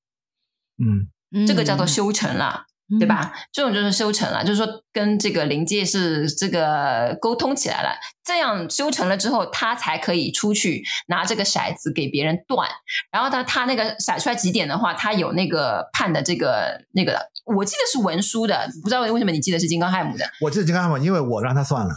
[0.79, 2.65] 嗯，这个叫做修成了。
[2.99, 3.35] 对吧？
[3.53, 7.91] 这种就是修成了，就是说跟这个灵界是这个沟通起来了。
[8.25, 12.67] 这样修成了之后，他才可以出去拿这个骰子给别人断。
[13.13, 20.25] 然后他他那个骰出来几点的话，他有那个判的这个那个的，我记得是文书的，不知道为什么你记得是金刚亥姆的？
[20.41, 21.95] 我记得金刚亥姆，因为我让他算了。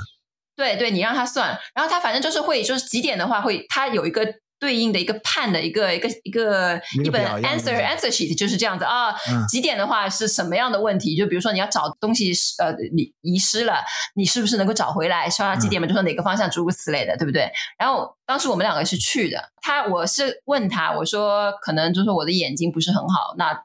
[0.58, 4.28] 对对，你让他算，然后他反正就是会，就是几点的话会，他有一个。
[4.62, 9.10] 对应的一个判的一个一个一个一本 answer answer sheet 就是这样子啊。
[9.28, 11.18] 嗯、几点的话是什么样的问题？
[11.18, 15.28] 就比如说你要找东西呃遗遗失了，你是不是能够找回来？
[15.28, 17.52] 说到几点嘛，就说哪个方向，诸如此类的，对不对？
[17.80, 23.64] 然后当时我们两个是去的，他我是问他，我说可能就是我的眼睛不是很好，那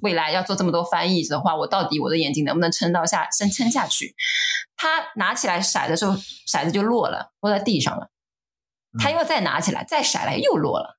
[0.00, 4.16] 未来要做这么多翻译的话，我到底我的眼睛能不能撑到下撑撑下去？
[4.76, 6.16] 他拿起来骰的时候，
[6.50, 8.08] 骰子就落了，落在地上了。
[8.98, 10.98] 他又再拿起来，再甩来，又落了。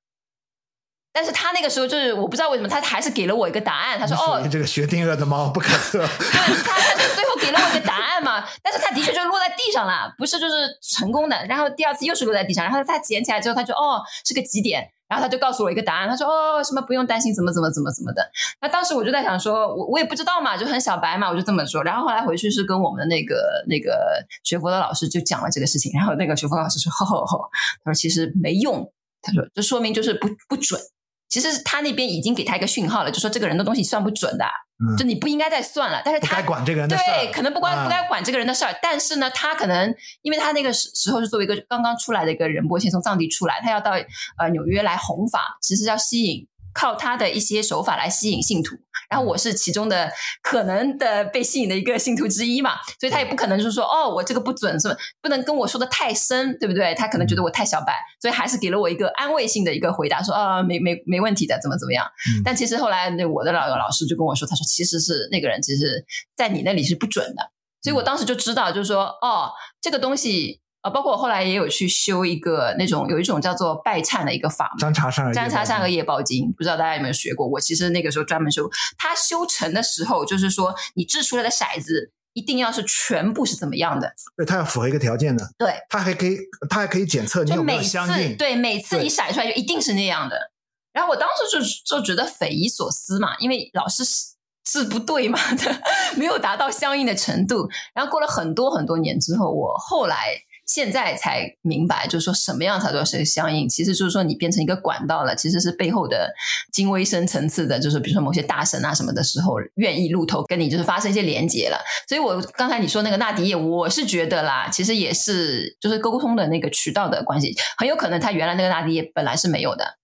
[1.12, 3.96] 但是他那个时候就是我不知道为什么，他还是给了我一个答案。
[3.96, 8.44] 他说：“哦，这个薛定谔的猫不可测。”对，他他就最后给了我一个答案嘛。
[8.62, 11.46] 但是他的确就落在地上了，不是就是成功的。
[11.46, 18.22] 然后第二次又是落在地上，然后他捡起来之后，他就：“哦，是个极点？”然后他就告诉我一个答案，他说：“哦，什么不用担心，怎么怎么怎么怎么的。”
[18.62, 21.84] 那当时我就在想说，我我也不知道嘛，就很小白嘛，我就这么说。
[21.84, 27.50] 然后后来回去是跟我们的那个那个学佛的老师就讲了这个事情，然后那个学佛老师说：“吼吼吼，
[27.84, 28.90] 他说其实没用，
[29.20, 30.80] 他说这说明就是不不准。”
[31.28, 36.00] 其实他那边已经给他一个讯号了，就说这个人的东西算不准的，嗯、就你不应该再算了。
[36.04, 38.72] 但是他不该管这个人的事，对，可能不关不该管这个人的事儿。
[38.72, 43.92] 嗯、但是呢，他可能因为他那个时时候是作为一个刚刚出来的一个仁波切从藏地出来，他要到
[44.38, 46.46] 呃纽约来弘法，其实要吸引。
[46.76, 48.74] 靠他的一些手法来吸引信徒，
[49.08, 50.10] 然后我是其中的
[50.42, 56.94] 可能的被吸引的一个信徒之一嘛，所以他也不可能就是说哦，我这个不准，是不不能跟我说的太深，对不对？
[56.94, 62.04] 他可能觉得我太小白，所以还是给了我一个安慰性的一个回答，说啊、哦，没没没问题的，怎么怎么样。
[62.04, 66.04] 嗯、但其实后来那我的老老师就跟我说，他说其实是那个人，其实
[66.36, 67.50] 在你那里是不准的，
[67.82, 70.63] 所以我当时就知道，就是说哦，这个东西。
[70.84, 77.48] 啊，包括我后来也有去修一个那种有一种叫做拜忏的一个法门，占察善占察善恶业报经，不知道大家有没有学过？
[77.48, 78.68] 我其实那个时候专门修，
[78.98, 84.12] 它修成的时候，就是说你掷出来的骰子一定要是全部是怎么样的？
[84.36, 85.48] 对，它要符合一个条件的。
[85.56, 86.36] 对，它还可以，
[86.68, 88.36] 它还可以检测你有没有相应。
[88.36, 90.50] 对，每次你甩出来就一定是那样的。
[90.92, 94.34] 然后我当时就就觉得匪夷所思嘛，因为老师是
[94.66, 95.80] 是不对嘛的，
[96.14, 97.70] 没有达到相应的程度。
[97.94, 100.36] 然后过了很多很多年之后，我后来。
[100.66, 103.68] 现在才明白，就是说什么样才叫是相应？
[103.68, 106.32] 其实就是说你变成一个管道了，其实是背后的
[106.72, 111.78] 精微深层次的，就是比如说某些大神啊什么的时候，愿意露头跟你就是发生一些连接了。
[112.08, 119.98] 所以我刚才你说那个纳迪叶，我是觉得啦，其实也是就是沟通的那个渠道的关系，很有可能他原来那个纳迪叶本来是没有的。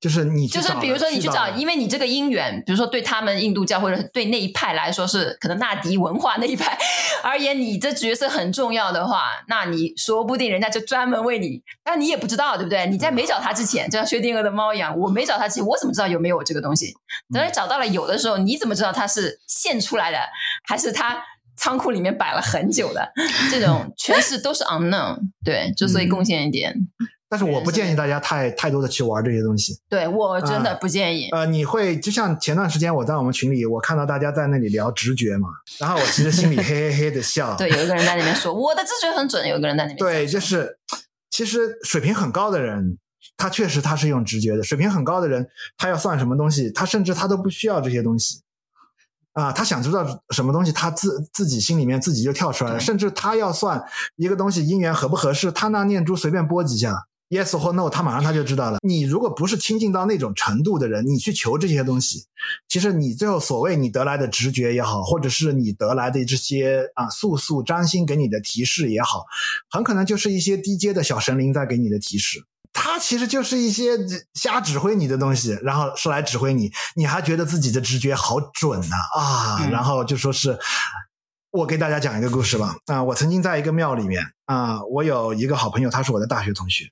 [0.00, 6.78] 就是你，就是比如说你去找，因为你这个因缘，比如说对他们印度教或者对那一派来说是可能纳迪文化那一派
[7.22, 12.86] 而言，你这角色很重要的话，那你说不定人家就专门为你，但你也不知道，对不对？
[12.86, 16.94] 你在没找他之前，就像薛定谔的猫一样，我没找他之前，我怎么知道有没有这个东西？
[17.32, 20.18] 等你找到了有的时候，你怎么知道它是现出来的，
[20.66, 21.22] 还是他
[21.58, 23.12] 仓库里面摆了很久的？
[23.52, 26.74] 这种全是都是 unknown，对，就所以贡献一点。
[27.30, 29.78] 嗯但是我不建议大家太太多的去玩这些东西。
[29.88, 31.28] 对，我真的不建议。
[31.30, 37.56] 呃，呃，你会就像前段时间我在我们群里，我看到大家在那里聊直觉嘛，然后我其实心里 嘿嘿嘿的笑。
[37.56, 39.96] 对，有一个人在那边说我的直觉很准，有一个人在那边。
[39.96, 40.76] 对，就是
[41.30, 42.98] 其实水平很高的人，
[43.36, 44.64] 他确实他是用直觉的。
[44.64, 48.40] 水平很高的人，他要算什么东西，他甚至他都不需要这些东西
[49.34, 52.80] 啊，他想知道什么东西，他自自己心里面自己就跳出来了。
[52.80, 53.80] 甚至他要算
[54.16, 57.06] 一个东西因缘合不合适，他那念珠随便拨几下。
[57.30, 58.78] Yes 或 No，他马上他就知道了。
[58.82, 62.24] 你如果不是亲近到那种程度的人，你去求这些东西，
[62.68, 69.24] 其实你最后所谓你得来的直觉也好，或者是你得来的这些啊素素占星给你的提示也好，
[69.70, 72.44] 很可能就是一些低阶的小神灵在给你的提示。
[72.72, 73.96] 他其实就是一些
[74.34, 80.58] 瞎指挥你的东西，然后说来指挥你，你还觉得自己的直觉好准呐啊，啊嗯、然后就说是，
[81.52, 82.76] 我给大家讲一个故事吧。
[82.86, 86.90] 啊，我曾经在一个庙里面啊，我有一个好朋友，他是我的大学同学。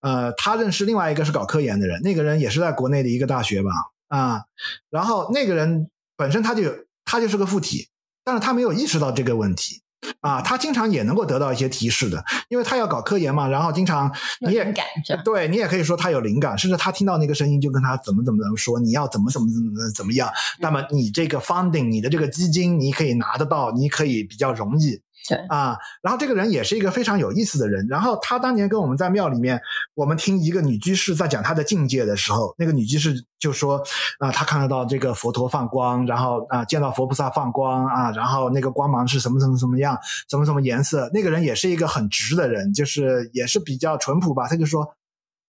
[0.00, 3.70] 呃，他认识另外一个是搞科研的人，那个人也是在国内的一个大学吧，
[4.08, 4.42] 啊，
[4.90, 6.62] 然后那个人本身他就
[7.04, 7.88] 他就是个附体，
[8.24, 9.82] 但是他没有意识到这个问题，
[10.20, 14.84] 啊，他经常也能够得到一些提示的，因为他要搞科研嘛，然后经常你也感？
[15.24, 25.00] 对你也可以说他有灵感，甚至他听到那个声音就跟他怎么怎么怎么说，你要怎么怎么怎么怎么样，那么你这个 funding，你的这个基金你可以拿得到，你可以比较容易。
[25.26, 27.86] 对啊，然后这个人也是一个非常有意思的人。
[27.88, 29.60] 然后他当年跟我们在庙里面，
[29.94, 33.82] 我们听一个女居士在讲她的境界的时候，那个女居士就说
[34.18, 41.10] 啊，她看得到这个佛陀放光，然后啊见到佛菩萨放光啊，然后那个光芒是什么什么什么样，什么什么颜色。
[41.14, 44.46] 那个人也是一个很直的人，就是也是比较淳朴吧。
[44.48, 44.94] 他就说。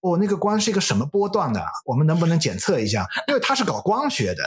[0.06, 1.66] 哦，那个光是一个什么波段的？
[1.84, 3.08] 我们能不能检测一下？
[3.28, 4.44] 因为他是搞光学的，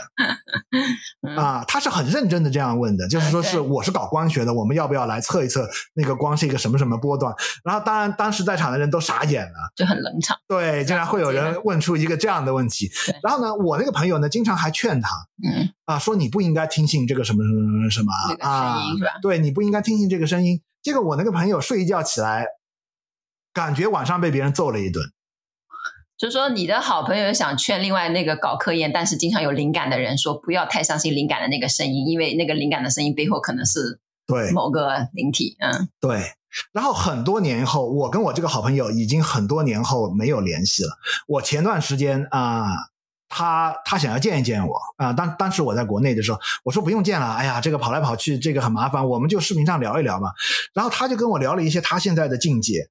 [1.35, 7.35] 啊，他是很认真的这样问的，就是说是我是搞光学的，我们要不要来测一测那个光是一个什么什么波段？
[7.65, 10.37] 然后当然当时在场的人都傻眼了，就很冷场。
[10.47, 12.89] 对，竟然会有人问出一个这样的问题。
[13.21, 15.09] 然后呢，我那个朋友呢，经常还劝他，
[15.43, 18.77] 嗯啊，说你不应该听信这个什么什么什么什么啊，
[19.21, 20.61] 对，你不应该听信这个声音。
[20.81, 22.45] 结果我那个朋友睡一觉起来，
[23.53, 25.03] 感觉晚上被别人揍了一顿。
[26.19, 35.55] 就是说，你的好朋友想劝另外那个搞科研但是经常有灵感的人说，不要太相信灵感的那个声音，因为那个灵感的声音背后可能是对某个灵体。
[35.59, 36.33] 嗯，对。
[36.73, 40.89] 然后很多年后，我跟我这个好朋友已经很多年后没有联系了。
[41.25, 42.69] 我前段时间啊、呃，
[43.29, 50.31] 他他想要见一见我啊、呃，当当时我在国内的时候，我说不用见了，哎呀，这个跑来跑去，这个很麻烦，我们就视频上聊一聊嘛。
[50.73, 52.89] 然后他就跟我聊了一些他现在的境界。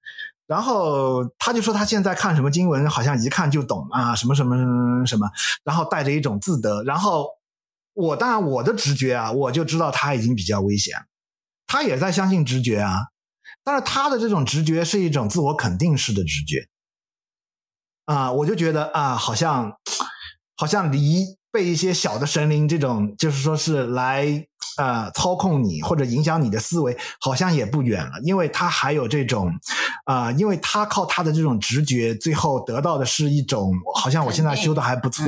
[0.48, 5.30] 然后他就说他现在看什么经文，好像一看就懂啊，什么什么什么什么，
[5.62, 6.82] 然后带着一种自得。
[6.84, 7.28] 然后
[7.92, 10.96] 我当然我的直觉啊，我就知道他已经比较危险。
[11.66, 13.08] 他也在相信直觉啊，
[13.62, 16.66] 但是他的这种直觉是一种自我肯定式的直觉
[18.06, 19.78] 啊，我就觉得啊，好像
[20.56, 24.46] 好像离被一些小的神灵这种，就是说是来。
[24.76, 29.50] 呃，操控你或者影响你的思维，好像也不远了，因为他还有这种，
[30.04, 35.24] 啊、呃，因为他靠他的这种直觉，最后得到的是一种，好像我现在修的还不错，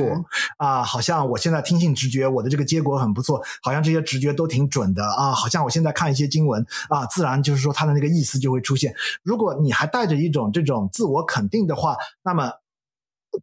[0.55, 8.95] 啊、好像我现在听信直觉，我的这个结果很不错，好像这些直觉都挺准的啊，好像我现在看一些经文啊，自然就是说他的那个意思就会出现。
[9.21, 12.60] 如果你还带着一种这种自我肯定的话，那么。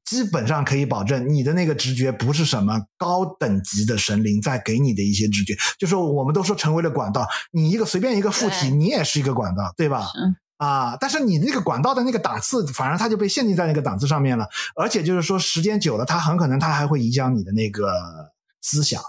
[0.05, 10.07] 基本上可以保证，你的那个直觉不是什么高等级的神灵在给你的一些直觉，就是我们都说成为了管道，你一个随便一个附体，你也是一个管道，对吧？
[10.59, 17.93] 啊，但是你那个管道的那个档次，反而它就被限定在那个档次上面了，而且就是说时间久了，它很可能它还会影响你的那个
[18.61, 19.01] 思想，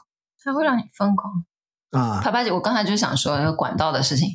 [0.44, 1.44] 它会让你疯狂。
[1.92, 4.30] 啊，帕帕姐，我刚才就想说那个管道的事情。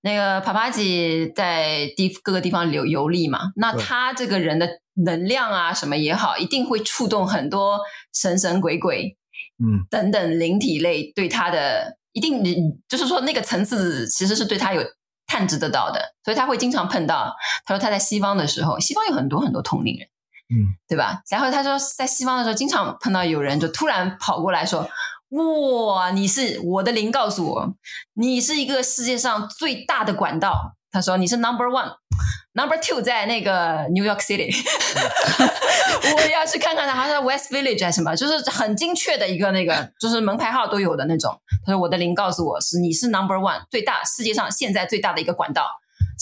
[0.00, 4.66] 那个帕帕姐在地各个地方游游历嘛，那他这个人的
[5.04, 7.80] 能量啊什么也好，一定会触动很多
[8.12, 9.16] 神神鬼鬼，
[9.58, 12.42] 嗯，等等灵体类对他的一定，
[12.88, 14.82] 就是说那个层次其实是对他有
[15.26, 17.34] 探知得到的，所以他会经常碰到。
[17.64, 20.06] 他说他在西方的时候，西方有很多很多同龄人，
[20.48, 21.22] 嗯，对吧？
[21.30, 24.88] 然后他说在西方的时候，经常碰到有人就突然跑过来说。
[25.30, 26.12] 哇！
[26.12, 27.74] 你是我的灵告诉我，
[28.14, 30.75] 你是一个世界上最大的管道。
[30.90, 34.54] 他说你是 number one，number two 在那个 New York City。
[36.16, 41.38] 我要去看看他，好像 West Village 还是什么，就是很精确的一个那个，就是门牌号都有的那种。
[41.64, 45.66] 他说我的灵告诉我是你是 number one 最大世界上现在最大的一个管道，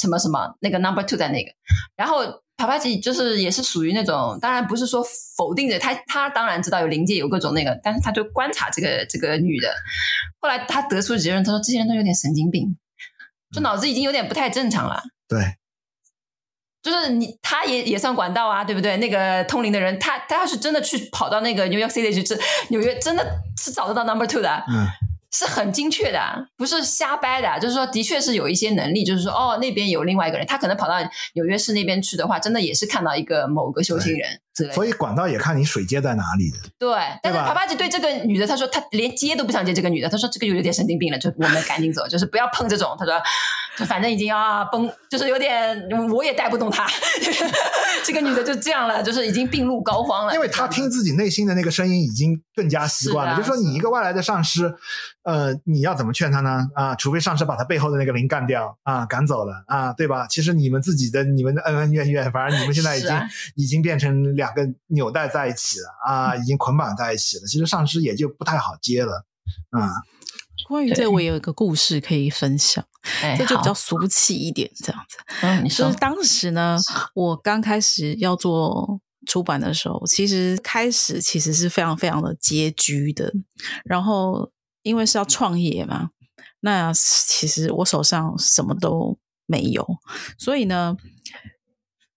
[0.01, 1.51] 什么什么那个 number two 在那个，
[1.97, 2.43] 然后。
[2.57, 5.05] 帕帕吉就是也是属于那种，当然不是说
[5.37, 9.75] 否定的，他他当然知道有灵界有各种那个，但是他就观察这个这个女的，
[10.39, 12.77] 后来他得出结论，他说这些人都有点神经病，
[13.55, 15.01] 就脑子已经有点不太正常了。
[15.29, 15.55] 对，
[16.83, 18.97] 就是你他也也算管道啊，对不对？
[18.97, 22.37] 那个通灵的人，他他要是真的去跑到那个 New York City 去，这
[22.69, 23.25] 纽约真的
[23.57, 24.65] 是找得到 Number Two 的。
[24.69, 24.87] 嗯。
[25.35, 26.21] 是很精确的，
[26.57, 27.59] 不是瞎掰的。
[27.59, 29.05] 就是说，的确是有一些能力。
[29.05, 30.95] 就是说，哦，那边有另外一个人，他可能跑到
[31.35, 34.41] 纽约市那边去的话，真的也是看到一个某个修行人。
[34.73, 36.59] 所以管道也看你水接在哪里的。
[36.79, 42.95] 对，但是帕帕吉对这个女的，他说他连接都不想接这个女的，他说这个有点神经病了，就我们赶紧走，就是不要碰这种。
[42.97, 43.21] 他说，
[43.89, 45.77] 反正已经啊崩，就是有点
[46.09, 46.87] 我也带不动他。
[48.07, 50.35] 这个女的就这样了，就是已经病入膏肓了。
[50.35, 53.33] 因为她听自己内心的那个声音已经更加习惯了。
[53.33, 54.73] 啊、就是说，你一个外来的上师，
[55.25, 56.69] 呃，你要怎么劝他呢？
[56.75, 60.27] 啊，除非上师把他背后的那个灵干掉啊，赶走了啊，对吧？
[60.29, 64.45] 其实你们自己的你们的恩恩怨怨，反正你们现在已经、啊、已经变成两。
[64.45, 67.47] 两个纽带在一起了啊，已经捆绑在一起了。
[67.47, 69.25] 其实上师也就不太好接了
[69.71, 69.89] 啊。
[70.67, 72.85] 关于这，我也有一个故事可以分享，
[73.39, 75.19] 这就比较俗气一点，这样子。
[75.43, 76.79] 嗯，你说就是当时呢，
[77.15, 83.33] 我刚开始要做出版的时候，其实开始其实是非常非常的拮据的。
[83.85, 84.51] 然后
[84.83, 86.11] 因为是要创业嘛，
[86.61, 89.87] 那其实我手上什么都没有，
[90.39, 90.97] 所以呢，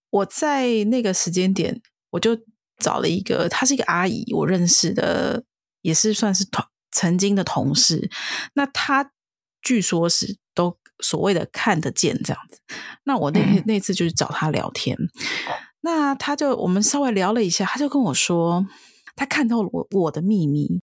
[0.10, 1.82] 我在那个时间点。
[2.12, 2.36] 我就
[2.80, 5.44] 找了一个，她是一个阿姨，我认识的，
[5.82, 8.10] 也是算是同曾经的同事。
[8.54, 9.12] 那他
[9.62, 12.60] 据说是都所谓的看得见这样子。
[13.04, 14.98] 那我那天那次就是找他聊天，
[15.82, 18.66] 那他就我们稍微聊了一下，他就跟我说，
[19.16, 20.82] 他看到了我我的秘密，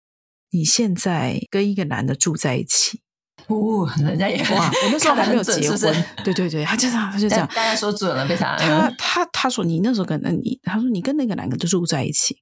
[0.50, 3.00] 你现在跟一个男的住在一起。
[3.48, 12.36] 哦，人家也哇，我那时候还没有结婚，是是对对对，他就这样，他就这样，大家说准了，被他他他他说你那时候跟那你，他说你跟那个男的就住在一起，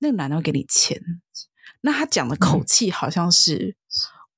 [0.00, 1.00] 那个男的会给你钱，
[1.84, 3.76] 那他讲的口气好像是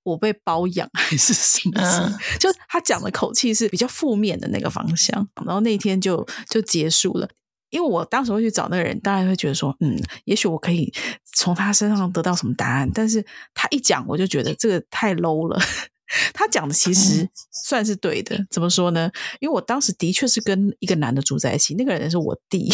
[0.02, 1.80] 我被包养还是什么？
[1.80, 7.28] 嗯、就他讲的口气是比较负面的那个方向，然后那天就就结束了。
[7.70, 10.92] 因为我当时会去找那个人，当然会觉得说，嗯，也许我可以
[11.34, 13.24] 从他身上得到什么答案，但是
[13.54, 15.60] 他一讲，我就觉得这个太 low 了。
[16.32, 17.28] 他讲的其实
[17.64, 19.10] 算是对的，怎么说呢？
[19.40, 22.72] 因为我当时的确是跟一个男的住在一起，那个人是我弟，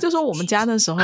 [0.00, 0.98] 就说我们家那时候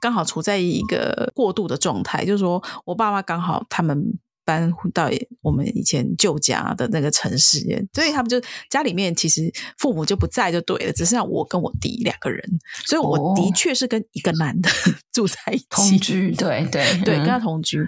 [0.00, 5.10] 刚好处在一个过渡的状态，就是说我爸妈刚好他们搬到
[5.42, 7.60] 我们以前旧家的那个城市，
[7.92, 8.40] 所以他们就
[8.70, 12.42] 家里面其实父母就不在就对了，只剩下我跟我弟两个人，
[12.86, 14.70] 所以我的确是跟一个男的
[15.12, 17.84] 住在一起，同居，对对对，跟他同居。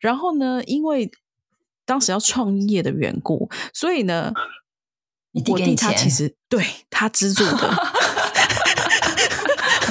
[0.00, 1.10] 然后呢，因为
[1.84, 4.32] 当时要创业的缘故，所以呢，
[5.32, 7.70] 我弟他其实对他资助的。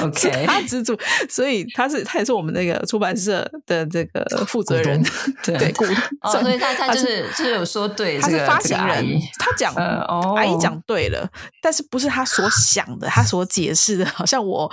[0.02, 0.98] OK，他资助，
[1.28, 5.02] 所以他是他也是我们那个出版社的这个负责人，
[5.44, 5.56] 对
[6.40, 9.74] 所以他他就是就是有说对，他是发行人，他讲
[10.36, 11.28] 阿姨讲对了，
[11.62, 14.70] 但是不是他所想的，他所解释的，好像我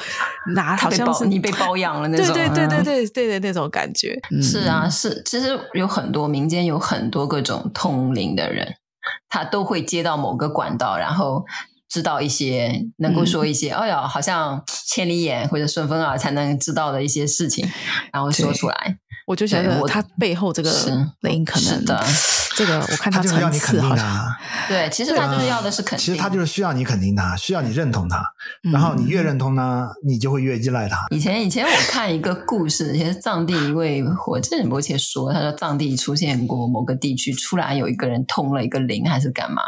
[0.53, 4.17] 拿好像是你被包养了那种，对对对对对对的那种感觉。
[4.41, 8.75] 是啊，是其实有很多民间有很多各种通灵的人，
[9.29, 11.45] 他都会接到某个管道，然后。
[11.89, 17.67] 知道一些能够说一些，哎呀、好像千里眼或者顺风耳才能知道的一些事情，
[18.11, 18.97] 然后说出来。
[19.25, 20.71] 我就觉得他背后这个
[21.19, 22.01] 灵可能的。
[22.55, 24.35] 这个我看他就是要你肯定他，
[24.67, 26.03] 对，其实他就是要的是肯定。
[26.03, 28.23] 其实他就是需要你肯定他，需要你认同他，
[28.71, 31.05] 然后你越认同他，你就会越依赖他。
[31.11, 39.61] 以前以前我看一个故事，以前藏地一位火箭仁波切说，他说藏地出现过某个地区，突然有一个人通了一个灵还是干嘛，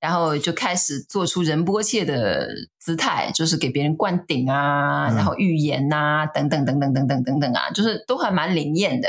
[0.00, 9.08] 然后就开始做出仁波切的姿态，就是给别人灌顶啊，然后预言呐，等等等等等等等等啊，就是都还蛮灵验的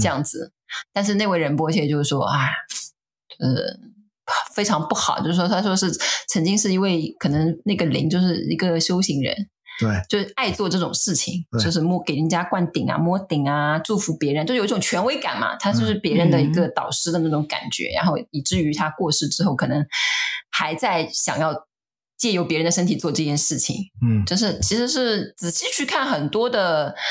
[0.00, 0.52] 这样子。
[0.92, 2.48] 但是那位仁波切就是说啊，
[3.38, 3.78] 呃，
[4.54, 5.92] 非常不好，就是说他说是
[6.28, 9.48] 曾经是一位可能那个灵就是一个修行人，
[9.80, 19.84] 对，就是爱做这种事情，就是摸给人家灌顶啊，摸顶啊，祝福别人，就有一种权威感嘛，他就是别人的一个导师的那种感觉，嗯、然后以至于他过世之后，可能
[20.50, 21.66] 还在想要
[22.16, 26.94] 借由别人的身体做这件事情，嗯，就是其实是仔细去看很多的。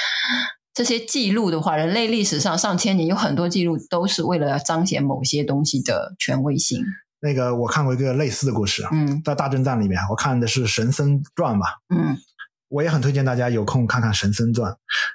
[0.76, 6.84] 这些记录的话，人类历史上上千年有很多记录，都是为了要彰显某些东西的权威性。
[7.22, 12.18] 那个我看过一个类似的故事，嗯，在大正藏里面，我看的是《神僧传》吧，嗯。
[12.74, 14.71] 我也很推荐大家有空看看《神僧传》，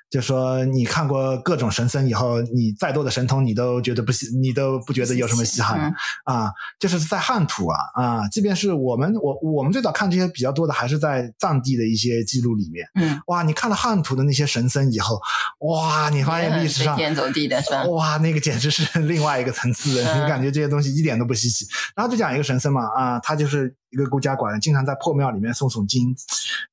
[0.08, 5.92] 就说你看过各种神僧以后，你再多的神通，你都觉得不稀，你都不觉得有什么稀罕、
[6.26, 6.52] 嗯、啊。
[6.78, 12.86] 就是在汉土啊啊，即便是我们我我们最早看这些比较多的，还是在藏地的一些记录里面。
[12.94, 15.20] 嗯，哇，你看了汉土的那些神僧以后，
[15.58, 17.82] 哇，你发现历史上飞天走地的是吧？
[17.86, 21.66] 哇，那个简直是另外一个层次的，嗯、你 感觉这些东西一点都不稀奇。
[21.96, 23.74] 然后就讲一个神僧嘛啊，他就是。
[23.90, 26.14] 一个孤家寡人，经常在破庙里面诵诵经，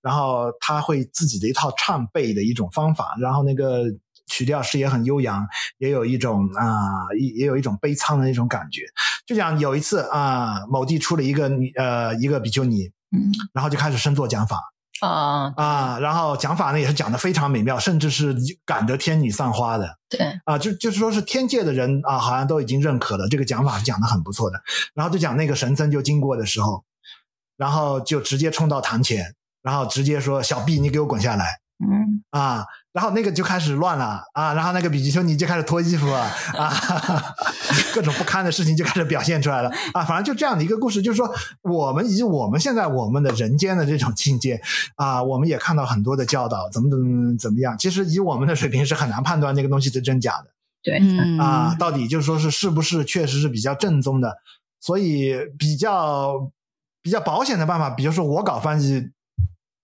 [0.01, 3.85] 然后他会自己的一套唱背的一种方法，然后那个
[4.27, 5.47] 曲调是也很悠扬，
[5.77, 8.81] 也有一种啊，也、呃、也有一种悲怆的那种感觉。
[9.25, 14.71] 就讲有一次啊、呃，某地出了一个女呃一个比丘尼，嗯，然后就开始深作讲法。
[15.01, 15.99] 啊啊！
[15.99, 18.33] 然后讲法呢也是讲的非常美妙，甚至是
[18.65, 19.99] 感得天女散花的。
[20.09, 24.57] 对啊，就就是说是天界的人啊，好像都已经认可了这个讲法，是讲的很不错的。
[24.93, 26.85] 然后就讲那个神僧就经过的时候，
[27.57, 32.23] 然后就直接冲到堂前，然后直接说：“小 B，，你给我滚下来。”嗯。
[32.31, 37.35] 啊，然后那个就开始乱了啊，然后那个比基丘尼就开始脱衣服啊，啊哈哈，
[37.95, 39.69] 各种不堪的事情就开始表现出来了。
[39.93, 44.61] 啊，反正就这样的一个故事，就是说我们以我们现在我们的人间的这种境界
[44.95, 50.47] 啊，我们也看到很多的教导，怎么怎么怎么样，其实以我们的水平是很难判断那个东西的真假的，
[50.83, 50.99] 对，
[51.39, 54.37] 啊，到底就是说是是不是确实是比较正宗的，
[54.81, 56.51] 所以比较
[57.05, 59.11] 比较保险的办法，比如说我搞翻译。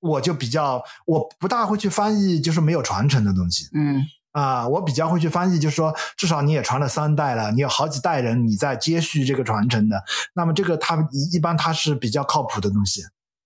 [0.03, 3.67] 我就比较，我不大会去翻译，就是没有传承的东西。
[3.75, 4.01] 嗯
[4.31, 10.03] 啊，我比较会去翻译，就是说，至少你也传了三代了，你有好几代人你在接续这个传承的。
[10.33, 13.03] 那么这个它一一般它是比较靠谱的东西。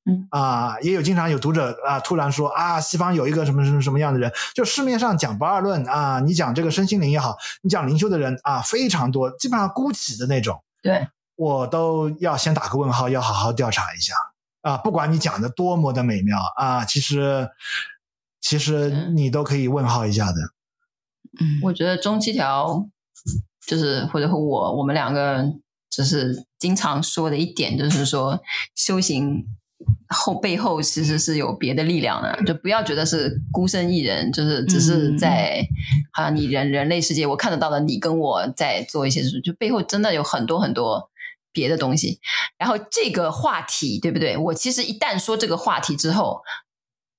[0.10, 10.64] 嗯啊，也有经常有读者啊突然说啊，西方有一个什么什么什么样的人，就市面上讲不二论啊，你讲这个身心灵也好，你讲灵修的人啊非常多，基本上孤起的那种。
[10.82, 11.06] 对。
[11.36, 14.14] 我都要先打个问号，要好好调查一下
[14.62, 14.78] 啊！
[14.78, 17.50] 不管你讲的多么的美妙啊，其实
[18.40, 20.40] 其实你都可以问号一下的。
[21.42, 22.88] 嗯，我觉得中期条
[23.68, 25.44] 就是或者和我我们两个
[25.90, 28.40] 就是经常说的一点，就是说
[28.74, 29.44] 修行
[30.08, 35.62] 后背后其实是有别的力量的，就不要觉得是孤身一人，就是只是在
[36.14, 41.10] 好像你人人类世界我看得到的你跟我在做一些事，就背后真的有很多很多。
[41.56, 42.20] 别的东西，
[42.60, 44.38] 然后这个话题对不对？
[44.38, 46.42] 我其实一旦说这个话题之后，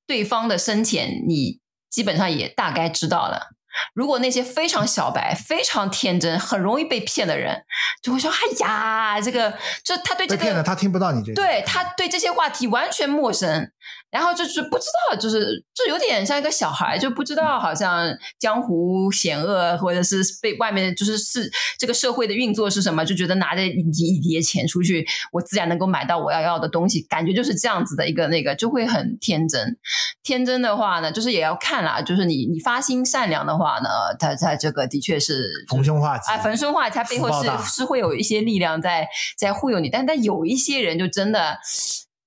[0.07, 1.59] 对方的深浅你
[1.91, 3.56] 基本上也大概知道了。
[3.95, 7.63] 如果那些非常小白、非常天真、很容易被骗的人，
[8.03, 9.51] 就会说：“哎呀，这个
[9.85, 13.71] 就他对这个被骗了，他听不到你这个，对他对这些话题完全陌生。”
[14.11, 18.09] 然后就是不知道，就是就有点像一个小孩，就不知道好像
[18.39, 29.77] 江湖险恶，或者是被外面就是是这个社会的运作是什么，就觉得拿着一一叠钱出去，我自然能够买到我要要的东西，感觉就是这样子的一个那个，就会很天真。
[30.23, 33.89] 天真的话呢，就是也要看啦，就是你你发心善良的话呢，
[34.19, 41.59] 他他这个的确是逢凶化吉，啊，逢凶化吉，他背后是是会有一些力量在在忽悠你，但但有一些人就真的。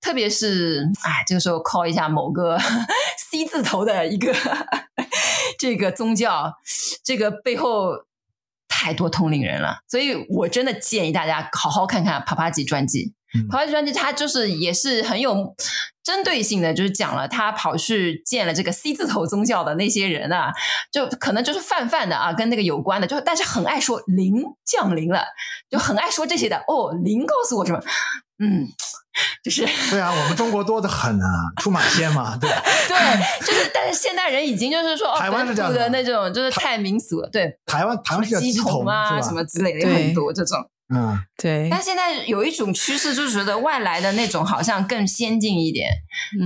[0.01, 2.57] 特别是，哎，这个时候 call 一下某个
[3.29, 4.33] C 字头的一个
[5.59, 6.53] 这个宗教，
[7.03, 7.89] 这个背后
[8.69, 13.13] 太多通灵人了，所以我真的建议大家好好看看帕帕吉传记。
[13.51, 15.53] 帕帕吉传记，它就是也是很有
[16.09, 20.51] 针对性的，就是讲了他跑去见了这个 C 字头宗教的那些人啊，
[20.91, 25.23] 就可能就是泛泛的啊，跟那个有关的，就但是很爱说灵降临了，
[25.69, 26.57] 就很爱说这些的。
[26.67, 27.79] 哦，灵告诉我什么？
[28.39, 28.67] 嗯。
[29.43, 31.27] 就是对啊，我们中国多的很啊，
[31.61, 32.49] 出马仙嘛，对
[32.87, 40.57] 对，就是，但是现代人已经就是说，台湾是这样的那种，就是太民俗了，对，台湾台湾是鸡童啊，什么之类的有很多这种，
[40.93, 41.67] 嗯，对。
[41.69, 45.89] 但现在有一种趋势，就是觉得外来的那种好像更先进一点，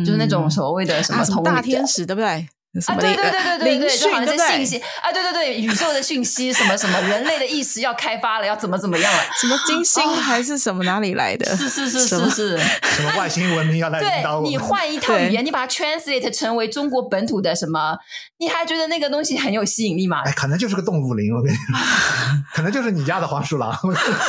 [0.05, 2.47] 就是那种所谓的什么大天使，对不对？
[2.87, 9.19] 啊，对对对对对对，就好像是信息啊，对对对，宇宙的讯息什么什么，人类的意识要开发了，要怎么怎么样了？
[9.39, 11.55] 什么金星还是什么哪里来的？
[11.55, 17.95] 是是是是是，什么外星文明要来领导我你换一套语言，你把它 translate 成为中国本土的什么？
[18.39, 20.23] 你还觉得那个东西很有吸引力吗？
[20.25, 21.77] 哎，可能就是个动物灵，我跟你说，
[22.55, 23.71] 可能就是你家的黄鼠狼。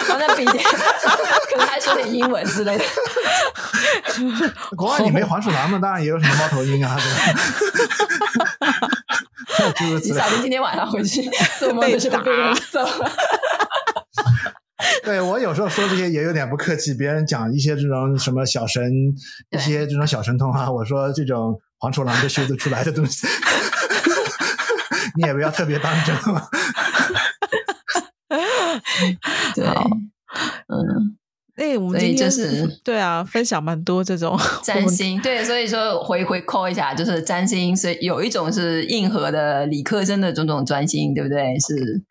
[0.06, 0.62] 那不一定，
[1.50, 2.84] 可能还说点英文之类的。
[4.76, 5.78] 国外你没黄鼠狼嘛？
[5.80, 7.00] 当然也有什么猫头鹰啊。
[10.02, 11.22] 你小心今天晚上回去
[11.58, 12.84] 做梦的时候被人揍。
[15.02, 18.82] 对，我有时候说这些也有点不客气，别人讲一些这种什么小神，
[19.50, 23.26] 一些这种小神通啊，我说这种黄鼠狼都修得出来的东西，
[25.16, 26.48] 你也不要特别当真嘛。
[29.54, 29.64] 对，
[30.68, 31.16] 嗯。
[31.56, 41.58] 哎，我们今天就是对啊，分享蛮多这种 占星，对，所以说回回 call 一下，就是占星，所以有一种是硬核的理科生的种种专心，对不对？
[41.60, 42.02] 是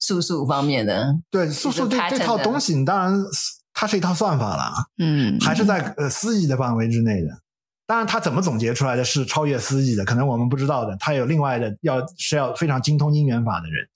[0.00, 3.14] 数数方面的，对，数数这这套东西，你当然
[3.72, 7.28] 它是一套算法了，嗯，还是在呃思议的范围之内的。
[7.84, 10.96] 当然，他怎么总结出来的是超越思议的，可能我们不知道的。
[10.98, 13.86] 他有另外的，要是要非常精通因缘法的人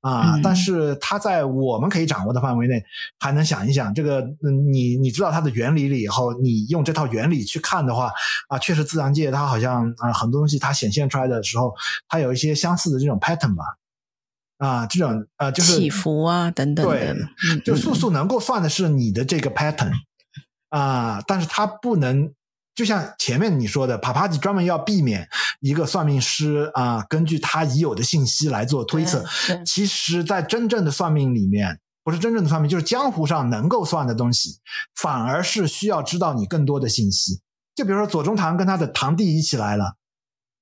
[0.00, 0.36] 啊。
[0.36, 2.82] 嗯、但是他在我们可以掌握的范围内，
[3.18, 4.20] 还能想一想这个。
[4.20, 8.10] 嗯，你你知道它的原理了以后，你用这套原理去看的话
[8.48, 11.74] 啊，确实自然界它好像啊很多东西它显现出来的时候，
[12.08, 13.64] 它有一些相似的这种 pattern 吧。
[14.58, 17.14] 啊，这种呃、啊、就是起伏啊等等的。
[17.14, 19.92] 对，就素素能够算的是你的这个 pattern
[20.70, 22.32] 啊，但是它不能。
[22.74, 25.28] 就像前面你说的，帕帕吉专门要避免
[25.60, 29.24] 一个算命师啊，根据他已有的信息来做推测。
[29.66, 34.60] 其实，在真正的算命里面，不是真正的算命，就是江湖上能够算的东西，
[34.96, 37.40] 反而是需要知道你更多的信息。
[37.74, 39.96] 就比如说左宗棠跟他的堂弟一起来了，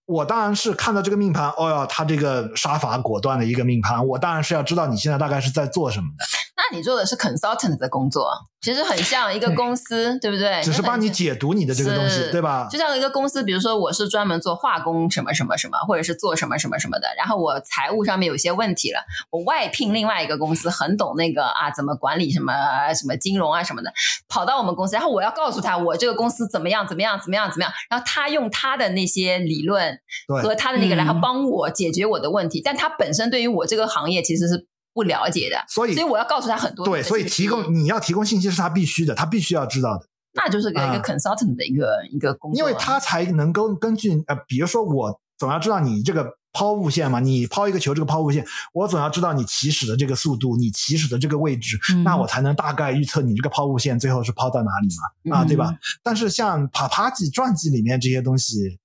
[0.06, 6.24] 我当然是看到这个命盘，哦哟，他这个杀伐果断的一个命盘，我当然是要知道你现在大概是在做什么的。
[6.70, 10.62] 那你做的是 consultant 的工作，其实很像一个公司，对，对不对？
[10.62, 12.68] 只是帮你解读你的这个东西，对吧？
[12.70, 19.00] 就像一个公司，比如说我是专门做化工什么什么什么，或者是做什么什么什么的，然后我财务上面有些问题了，
[19.30, 22.52] 我外聘另外一个公司，很懂那个啊，怎么管理什么
[22.94, 23.92] 什么金融啊什么的，
[24.28, 29.98] 跑到我们公司，然后我要告诉他我这个公司怎么样怎么样怎么样怎么样，然后他用他的那些理论
[30.42, 34.69] 和他的那个，然后帮我解决我的问题，嗯、但他本身对于我这个行业其实是。
[35.01, 36.84] 不了解的，所以所以我要告诉他很多。
[36.84, 40.07] 对，所以提供你要提供信息是他必须的，他必须要知道的。
[40.34, 48.44] 那就是个一个 consultant 的一个、嗯、一个工作，因为他才能够根据呃，比如说我总要知道你这个抛物线嘛，你抛一个球，这个抛物线，
[48.74, 54.88] 我总要知道你起始的这个速度，你起始的这个位置，嗯、那我才能大概预测你这个抛物线最后是抛到哪里
[55.30, 55.70] 嘛，啊，对吧？
[55.70, 58.78] 嗯、但是像帕帕吉传记里面这些东西。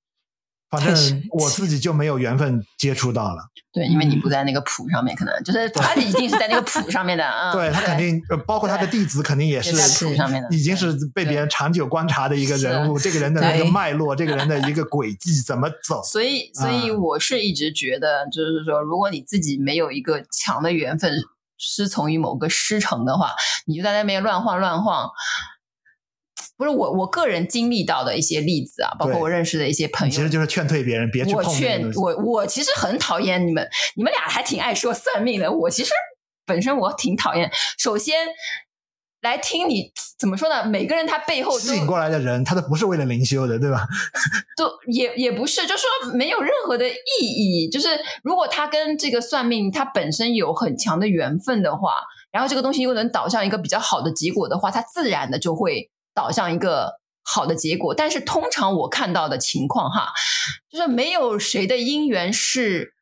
[0.78, 3.50] 反正我自己就没有缘分接触到了。
[3.72, 7.52] 对，因为你不在那个谱上面，可能就是他一定是在那个谱上面的啊。
[7.54, 9.72] 对他肯定，包括他的弟子肯定也是
[10.06, 12.98] 谱上面的，已经是被别人长久观察的一个人物。
[12.98, 16.02] 这个人的那个脉络，这个人的一个轨迹 怎么走？
[16.04, 21.12] 所以，所以我是一直觉得，就是说，如果你自己没有一个强的缘分，
[21.58, 23.32] 师从于某个师承的话，
[23.66, 25.10] 你就在那边乱晃乱晃。
[26.58, 35.52] 不是我，我个人经历到的一些例子啊，包括我认识的一些朋友，其实就是劝退别人别去碰我劝我，我其实很讨厌你们，你们俩还挺爱说算命的。
[35.52, 35.92] 我其实
[36.46, 37.52] 本身我挺讨厌。
[37.78, 38.28] 首先
[39.22, 40.66] 来听你怎么说呢？
[40.66, 43.86] 每个人他背后吸引过来的人，他都不是为了灵修的，对吧？
[44.56, 47.70] 都也也不是，就说没有任何的意义。
[47.70, 47.90] 就是
[48.24, 51.96] 如果他跟这个算命，他本身有很强的缘分的话，
[52.32, 55.90] 然后这个东西又能导向一个比较好的结果的话，他自然的就会。
[56.16, 60.14] 导向一个好的结果，但是通常我看到的情况哈，
[60.72, 62.94] 就是没有谁的姻缘是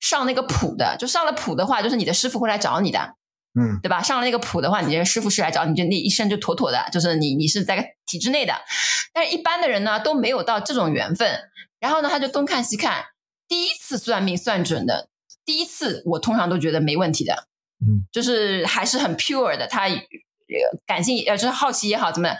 [0.00, 3.14] 上那个谱的，就上了谱的话，就是你的师傅会来找你的，
[3.58, 4.02] 嗯，对吧？
[4.02, 8.54] 上了那个谱的话，你这师傅是来找你，就那一生就妥妥的，就是你你是在体制内的。
[9.12, 11.38] 但是一般的人呢，都没有到这种缘分，
[11.78, 13.04] 然后呢，他就东看西看，
[13.46, 15.08] 第一次算命算准的，
[15.44, 17.46] 第一次我通常都觉得没问题的，
[17.80, 19.88] 嗯，就是还是很 pure 的，他。
[20.86, 22.30] 感性呃，就是好奇也好，怎么？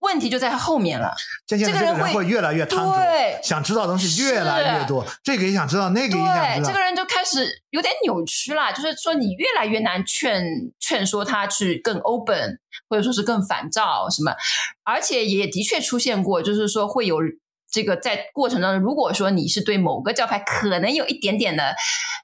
[0.00, 1.14] 问题就在后面了。
[1.46, 5.02] 渐渐，这个人会越来越贪图，对，想知道的东西越来越多。
[5.22, 6.66] 这个也想知道，那个也想知道。
[6.66, 10.44] 这个人就开始有点扭曲了，就是说你越来越难劝
[10.78, 14.34] 劝说他去更 open，或者说是更反照什么。
[14.82, 17.20] 而且也的确出现过，就是说会有
[17.70, 21.74] 这个在过程当中，如果说你是对某个教派可能有一点点的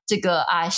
[0.06, 0.68] 这个啊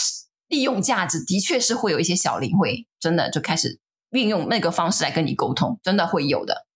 [0.47, 3.81] 利用价值，的确是会有一些小灵会真的就开始。
[4.13, 6.67] 运用那个方式来跟你沟通，真的会有的。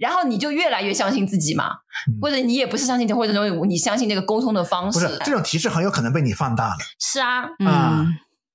[0.00, 1.70] 然后你就越来越相信自己嘛，
[2.08, 4.98] 嗯、或者你也不是相信，或者说你相信那个沟通的方式。
[4.98, 6.76] 不是这种提示很有可能被你放大了。
[6.98, 8.06] 是啊，啊、呃，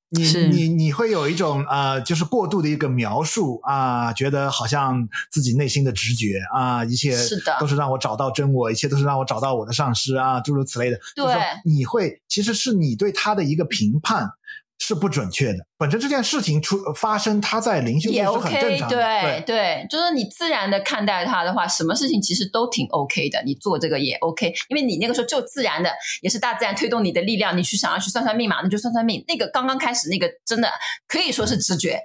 [0.10, 11.00] 你你你会有一种呃，就是过度的一个描述啊、呃，觉得好像自己内心的直觉啊、呃，一切是的，都是让我找到真我，一切都是让我找到我的上师啊，诸如此类的。
[11.16, 11.26] 对，
[11.64, 14.30] 你会其实是你对他的一个评判。
[14.78, 15.60] 是不准确的。
[15.78, 18.96] 本身这件事情出发生，它在灵修也是很正常的。
[18.96, 23.42] 对对，对，就是你自然的看待它的话，什么事情其实都挺 OK 的。
[23.44, 27.58] 你做这个也 OK，因为你那个时候就自然的，也是大自然推动你的力量。
[27.58, 29.24] 你去想要去算算命嘛，那就算算命。
[29.28, 30.70] 那个刚刚开始那个真的
[31.08, 32.00] 可以说是直觉，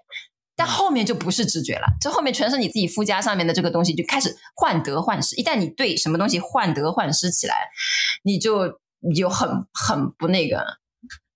[0.57, 5.37] 但后面就不是直觉了，这后面全是你自己附加上面的这个东西，就开始患得患失。
[5.37, 7.69] 一旦你对什么东西患得患失起来，
[8.23, 10.65] 你就你就很很不那个。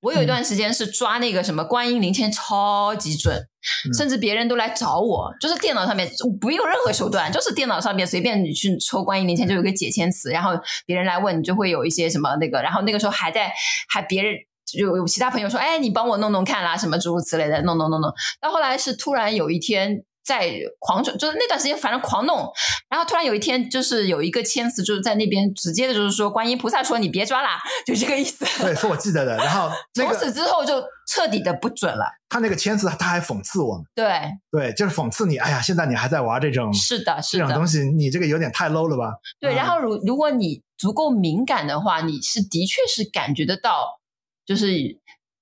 [0.05, 6.09] 我有一段时间是抓那个什么观音灵签超级准，嗯、甚至别人都来找我，就是电脑上面
[6.41, 10.53] 不用任何手段，就是电脑上面随便你去抽观音灵签就有个解签词，然后
[10.85, 13.51] 别人来问你就会有一些什么那个，然后那个时候还在
[13.89, 14.35] 还别人
[14.79, 18.13] 有有其他朋友说，哎，你帮我弄弄看啦，什么诸如此类的，弄弄弄弄。
[18.41, 20.05] 到后来是突然有一天。
[20.25, 22.51] 在狂转，就是那段时间，反正狂弄，
[22.89, 28.45] 然后突然有一天，就是有一个签词，就是在那边直接的，就是说观音菩萨说你别抓啦，就这个意思。
[28.63, 29.37] 对，是我记得的。
[29.37, 32.07] 然后、 那个、从此之后就彻底的不准了。
[32.29, 33.85] 他那个签词，他还讽刺我们。
[33.95, 35.37] 对对，就是讽刺你。
[35.37, 39.13] 哎呀，现在你还在玩这种，是的，是的，这种东西，你这个有点太 low 了吧？
[39.39, 44.01] 对，嗯、然后如如果你足够敏感的话，你是的确是感觉得到，
[44.47, 44.99] 就是。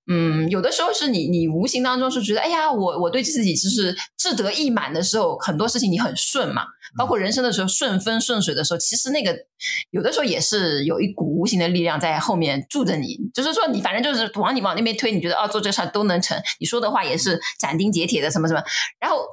[0.09, 6.65] 嗯，有的时候是你，你无形当中是觉得，哎呀，我我对自己就是志得意满的时候，很多事情你很顺嘛，
[6.99, 9.33] 包括人生的时候顺风顺水的时候，其实那个
[9.91, 18.63] 有的时候也是有一股无形的力量在后面助着你，就是说你反正就是往你往那边推，你觉得哦做这事儿都能成，你说的话也是斩钉截铁的什么什么，
[18.99, 19.25] 然后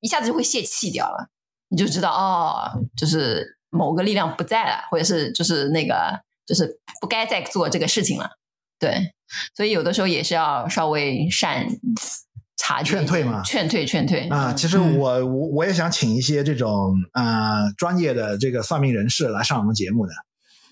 [0.00, 1.30] 一下子就会泄气掉了，
[1.70, 8.32] 你就知道哦，就是某个力量不在了，或者是就是那个就是不该再做这个事情了。
[8.78, 9.12] 对，
[9.54, 11.66] 所以有的时候也是要稍微善
[12.56, 14.52] 察觉，劝退嘛，劝退，劝退啊。
[14.52, 20.12] 其实我我、嗯、我也想请一些这种呃专业的这个算命人士来上我们节目的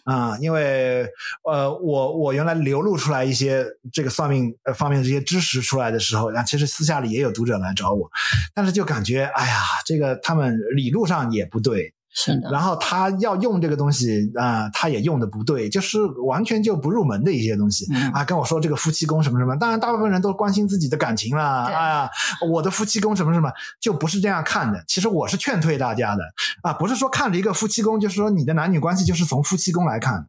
[0.04, 1.08] 啊，因为
[1.42, 8.08] 呃我我原来流露出来一些这个算命方面的这些知识出来的时候，然后其实私下里也有读者来找我，
[8.54, 11.92] 但是就感觉哎呀，这个他们理路上也不对。
[12.18, 18.24] 是的，然后他要用这个东西啊、呃，他也用的不对，就是完全就不入门的一些东西、嗯、啊。
[18.24, 21.66] 跟我说这个夫妻宫什么什么，当然大部分人都关心自己的感情了。
[21.66, 22.10] 哎呀，
[22.50, 24.82] 我的夫妻宫什么什么，就不是这样看的。
[24.88, 26.22] 其实我是劝退大家的
[26.62, 30.26] 啊，不是说看着一个夫妻宫，就是说你的男女关系就是从夫妻宫来看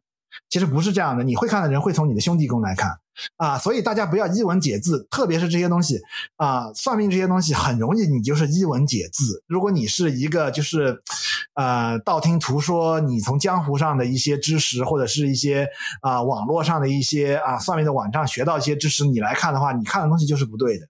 [0.50, 3.00] 其实不是这样的，你会看的人会从你的兄弟宫来看
[3.38, 5.99] 啊，所以大家不要一文解字，特别是这些东西
[6.36, 9.43] 啊，算命这些东西很容易你就是一文解字。
[9.47, 11.01] 如果你是一个就是
[11.55, 15.68] 呃道听途说，你从江湖上的一些知识或者是一些
[16.01, 20.88] 啊网络上的一些啊算命的网站学到一些知识，你来看的话，你看的东西就是不对的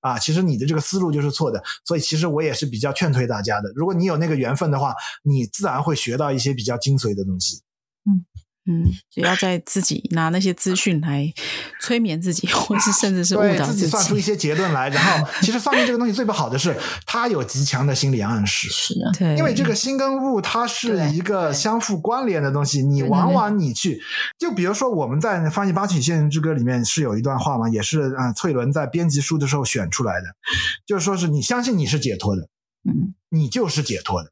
[0.00, 1.62] 啊，其实你的这个思路就是错的。
[1.84, 7.62] 所以其实我也是比较劝退大家的，如果你有那个缘分的话，你自然会学到一些比较精髓的东西。
[8.04, 8.24] 嗯。
[8.66, 8.84] 嗯，
[9.14, 11.32] 不要再自己拿那些资讯来
[11.80, 14.90] 催眠自己，或是甚至是误导自己，自己算出一些结论来。
[14.90, 18.68] 然后，其实算命这个东西最不好的是，它有极强的心理暗示。
[18.70, 22.82] 是的，对，因为这个心跟物它是一个相互关联的东西。
[22.82, 24.00] 你往往你去，
[24.38, 30.26] 就比如说我们在翻译《八曲线之歌》里面是有一段话嘛，也是啊，翠伦在编辑书的时候选出来的，
[30.86, 32.42] 就是说是你相信你是解脱的，
[32.88, 34.30] 嗯，你就是解脱的。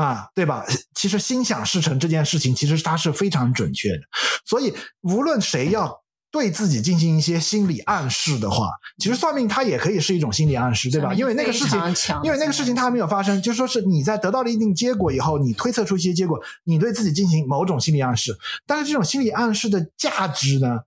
[0.00, 0.64] 啊，对吧？
[0.94, 4.00] 其实心想事成这件事情，其实它是非常准确的。
[4.46, 4.72] 所以，
[5.02, 11.12] 无论谁要对自己进行一些心理暗示的话，其实算命它也可以是一种心理暗示，对吧？
[11.12, 11.78] 因为那个事情，
[12.22, 18.38] 因为那个事情它还没有发生，就说是你在得到了一定结果以后，你推测出一些结果，你对自己进行某种心理暗示。
[18.66, 20.78] 但是，这种心理暗示的价值呢，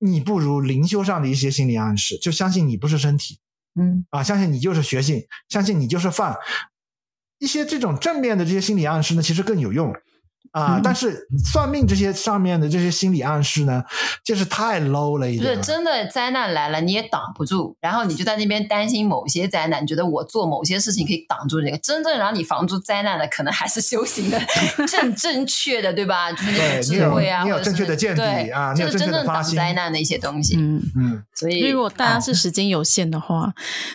[0.00, 3.38] 你不如灵修上的一些心理暗示，就相信你不是身体，
[3.80, 6.36] 嗯，啊，相信你就是学性，相信你就是饭。
[7.38, 9.92] 一些这种正面的这些心理暗示呢，其实更有用
[10.52, 10.80] 啊、呃。
[10.82, 13.84] 但是算命这些上面的这些心理暗示呢，
[14.24, 15.54] 就是太 low 了一点。
[15.54, 21.78] 就是真的灾难来了，你也挡不住，然后你就在那边担心某些灾难，你觉得我做某些事情可以挡住这个。
[21.78, 24.40] 真正让你防住灾难的，可能还是修行的
[24.88, 26.32] 正正确的，对吧？
[26.32, 30.56] 就是那个智慧啊，你有，你有正确的见地啊，你有正确的发心，就是真正挡灾难的一些东西。
[30.56, 31.22] 嗯嗯。
[31.34, 33.52] 所以，如果大家是时间有限的话，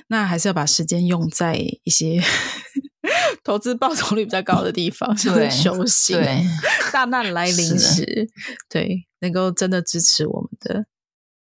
[0.07, 2.21] 那还是要把时间用在一些。
[3.43, 6.18] 投资报酬率比较高的地方，就是修行。
[6.18, 6.43] 对，
[6.91, 8.30] 大难来临时，
[8.70, 10.86] 对，能够真的支持我们的。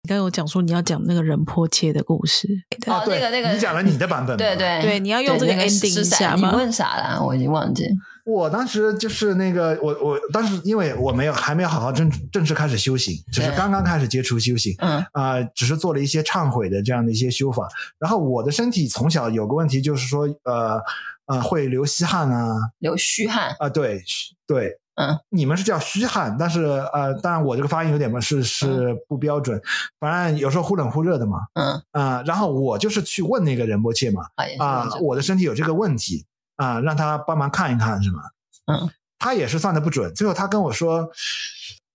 [0.03, 2.47] 你刚刚有讲说你要讲那个人迫切的故事，
[2.87, 6.51] 哦，那个那个，你讲了你的版本，对对对，你要用这个 ending 一下吗？
[6.51, 7.21] 你问啥了？
[7.21, 7.89] 我已经忘记。
[8.25, 17.69] 我当时就是那个，我我当时因为我没有还没有好好正正式开始修行，只是刚刚开始接触修行，嗯啊、呃，只是做了一些忏悔的这样的一些修法。
[17.99, 20.81] 然后我的身体从小有个问题，就是说，呃
[21.27, 24.03] 呃，会流稀汗啊，流虚汗啊、呃，对
[24.47, 29.63] 对，嗯，你们是叫虚汗，但是呃，当然我这个发音有点是是不标准，嗯、
[30.01, 34.23] 反正有时候忽冷忽热的嘛，嗯啊、呃，然后我就是去问那个仁波切嘛，
[34.59, 36.27] 啊、呃，我的身体有这个问题。
[36.59, 38.23] 啊、呃，让他帮忙看一看是吗？
[38.65, 40.15] 嗯，他也是算的不准。
[40.15, 41.07] 最后他跟我说，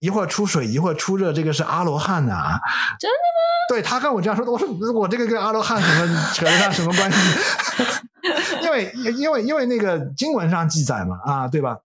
[0.01, 2.59] 一会儿出水，一会儿出热，这个是阿罗汉呐、啊。
[2.99, 3.39] 真的吗？
[3.69, 7.17] 对，他跟我这样说，我说我这个跟阿罗汉什么扯得上什么关系？
[8.61, 11.77] 因为因为因为那个经文上记载嘛，啊，对吧？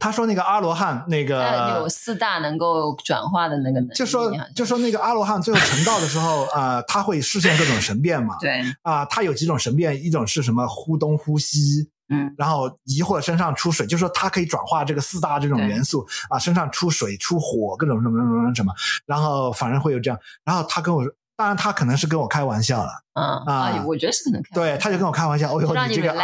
[0.00, 8.36] 他说那个阿罗汉那个有四大能够转化的那个能力，就说就说那个阿罗汉最后成道的时候啊、呃，他会实现各种神变嘛。
[8.40, 18.72] 对啊、呃，他有几种神变，一种是什么呼东呼西，嗯，然后一会儿身上出水，就说它可以转化这个四大这种元素啊，身上出水出火各种什么什么什么什么，
[19.06, 21.12] 然后反正会有这样，然后他跟我说。
[21.38, 22.90] 当然，他可能是跟我开玩笑了。
[23.12, 24.74] 嗯啊，我觉得是可能开玩笑。
[24.74, 25.54] 对，他就跟我开玩笑。
[25.54, 26.14] 哦呦，你这个，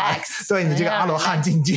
[0.49, 1.77] 对你这个阿罗汉境界。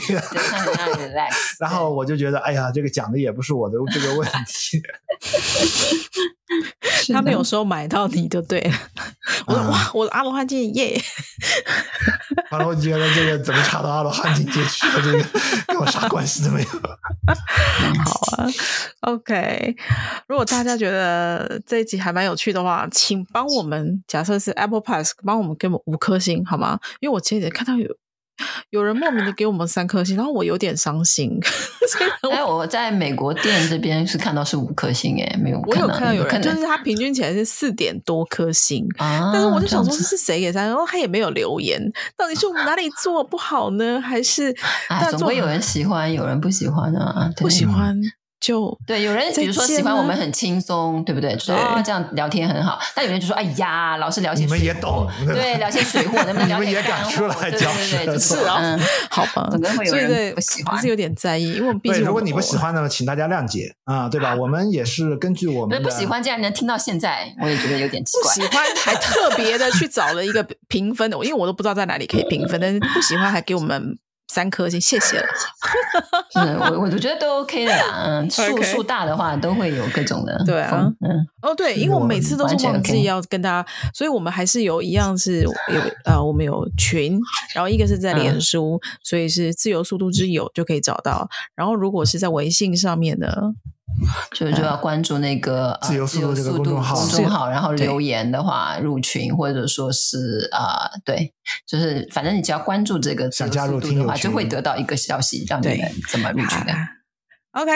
[1.59, 4.81] 然后我就觉得，哎呀，这个讲的也不是我的这个问题。
[7.13, 8.71] 他们有时候买到你就对了。
[9.47, 11.01] 我说哇，我的阿罗汉境界耶！
[12.51, 15.01] 完了，我觉得这个怎么查到阿罗汉境界去了？
[15.03, 15.23] 这个
[15.67, 16.67] 跟我啥关系都没有。
[16.67, 18.47] 好啊
[19.01, 19.75] ，OK。
[20.27, 26.79] 如果大家觉得这一集还蛮有趣的话，请帮我们，假设是 Apple Pass，帮我们给我们五颗星好吗？
[26.99, 27.87] 因为我前几天看到有
[28.69, 31.39] 有人莫名的给我们三颗星，然后我有点伤心。
[32.31, 40.67] 哎，我在美国店这边是看到是五颗星，哎，没有，我有看到有人，就是他平均起来是四点多颗星，啊，但是我就想说这是谁给三？
[40.67, 41.79] 然后他也没有留言，
[42.17, 44.01] 到底是我们哪里做不好呢？
[44.01, 44.53] 还是
[44.89, 47.95] 哎，总会有人喜欢，有人不喜欢啊，不喜欢。
[48.45, 51.35] 就对，有人比如说喜欢我们很轻松，对不对？
[51.39, 52.77] 说啊这样聊天很好。
[52.93, 58.77] 但有人就说：“哎呀，老是聊些你们也懂，对，聊些水货， 能不能聊些干货？”对对对，是啊，
[59.09, 59.47] 好吧。
[59.49, 64.35] 可能会有人不喜欢，还是有点在意，因为我们毕竟如果你不喜欢呢，请大家谅解啊，对吧？
[64.35, 68.35] 我们也是根据我们不喜欢，竟然能听到现在，我也觉得有点奇怪。
[68.35, 73.97] 不喜欢还特别的去找了一个评分的，因为我都不知道在哪里可以评分，但是不喜欢还给我们。
[74.27, 75.27] 三颗星，谢谢了。
[76.33, 78.03] 是我我觉得都 OK 的啦。
[78.05, 80.43] 嗯， 数数大的话都会有各种的。
[80.45, 85.51] 对啊，嗯，哦对，因为我们每次都是忘记要跟大家，所以我们还是有一样是有
[86.03, 87.19] 呃，我们有群，
[87.53, 91.29] 然后一个是在脸书，所以是自由速度之友就可以找到。
[91.55, 93.53] 然后如果是在微信上面的，
[94.31, 101.33] 就就要关注那个、呃、自由速度这个公众号，公众号，然后留言的话入群，或者说是啊、呃，对，
[101.67, 106.73] 就是反正你只要关注这个自由速度的话，就会得到一个消息，让你们怎么入群的。
[107.51, 107.71] OK，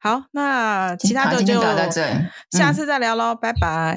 [0.00, 2.06] 好，那其他的就到这，
[2.52, 3.96] 下次再聊喽，拜拜，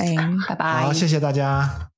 [0.50, 1.91] 拜拜，好，谢谢大家。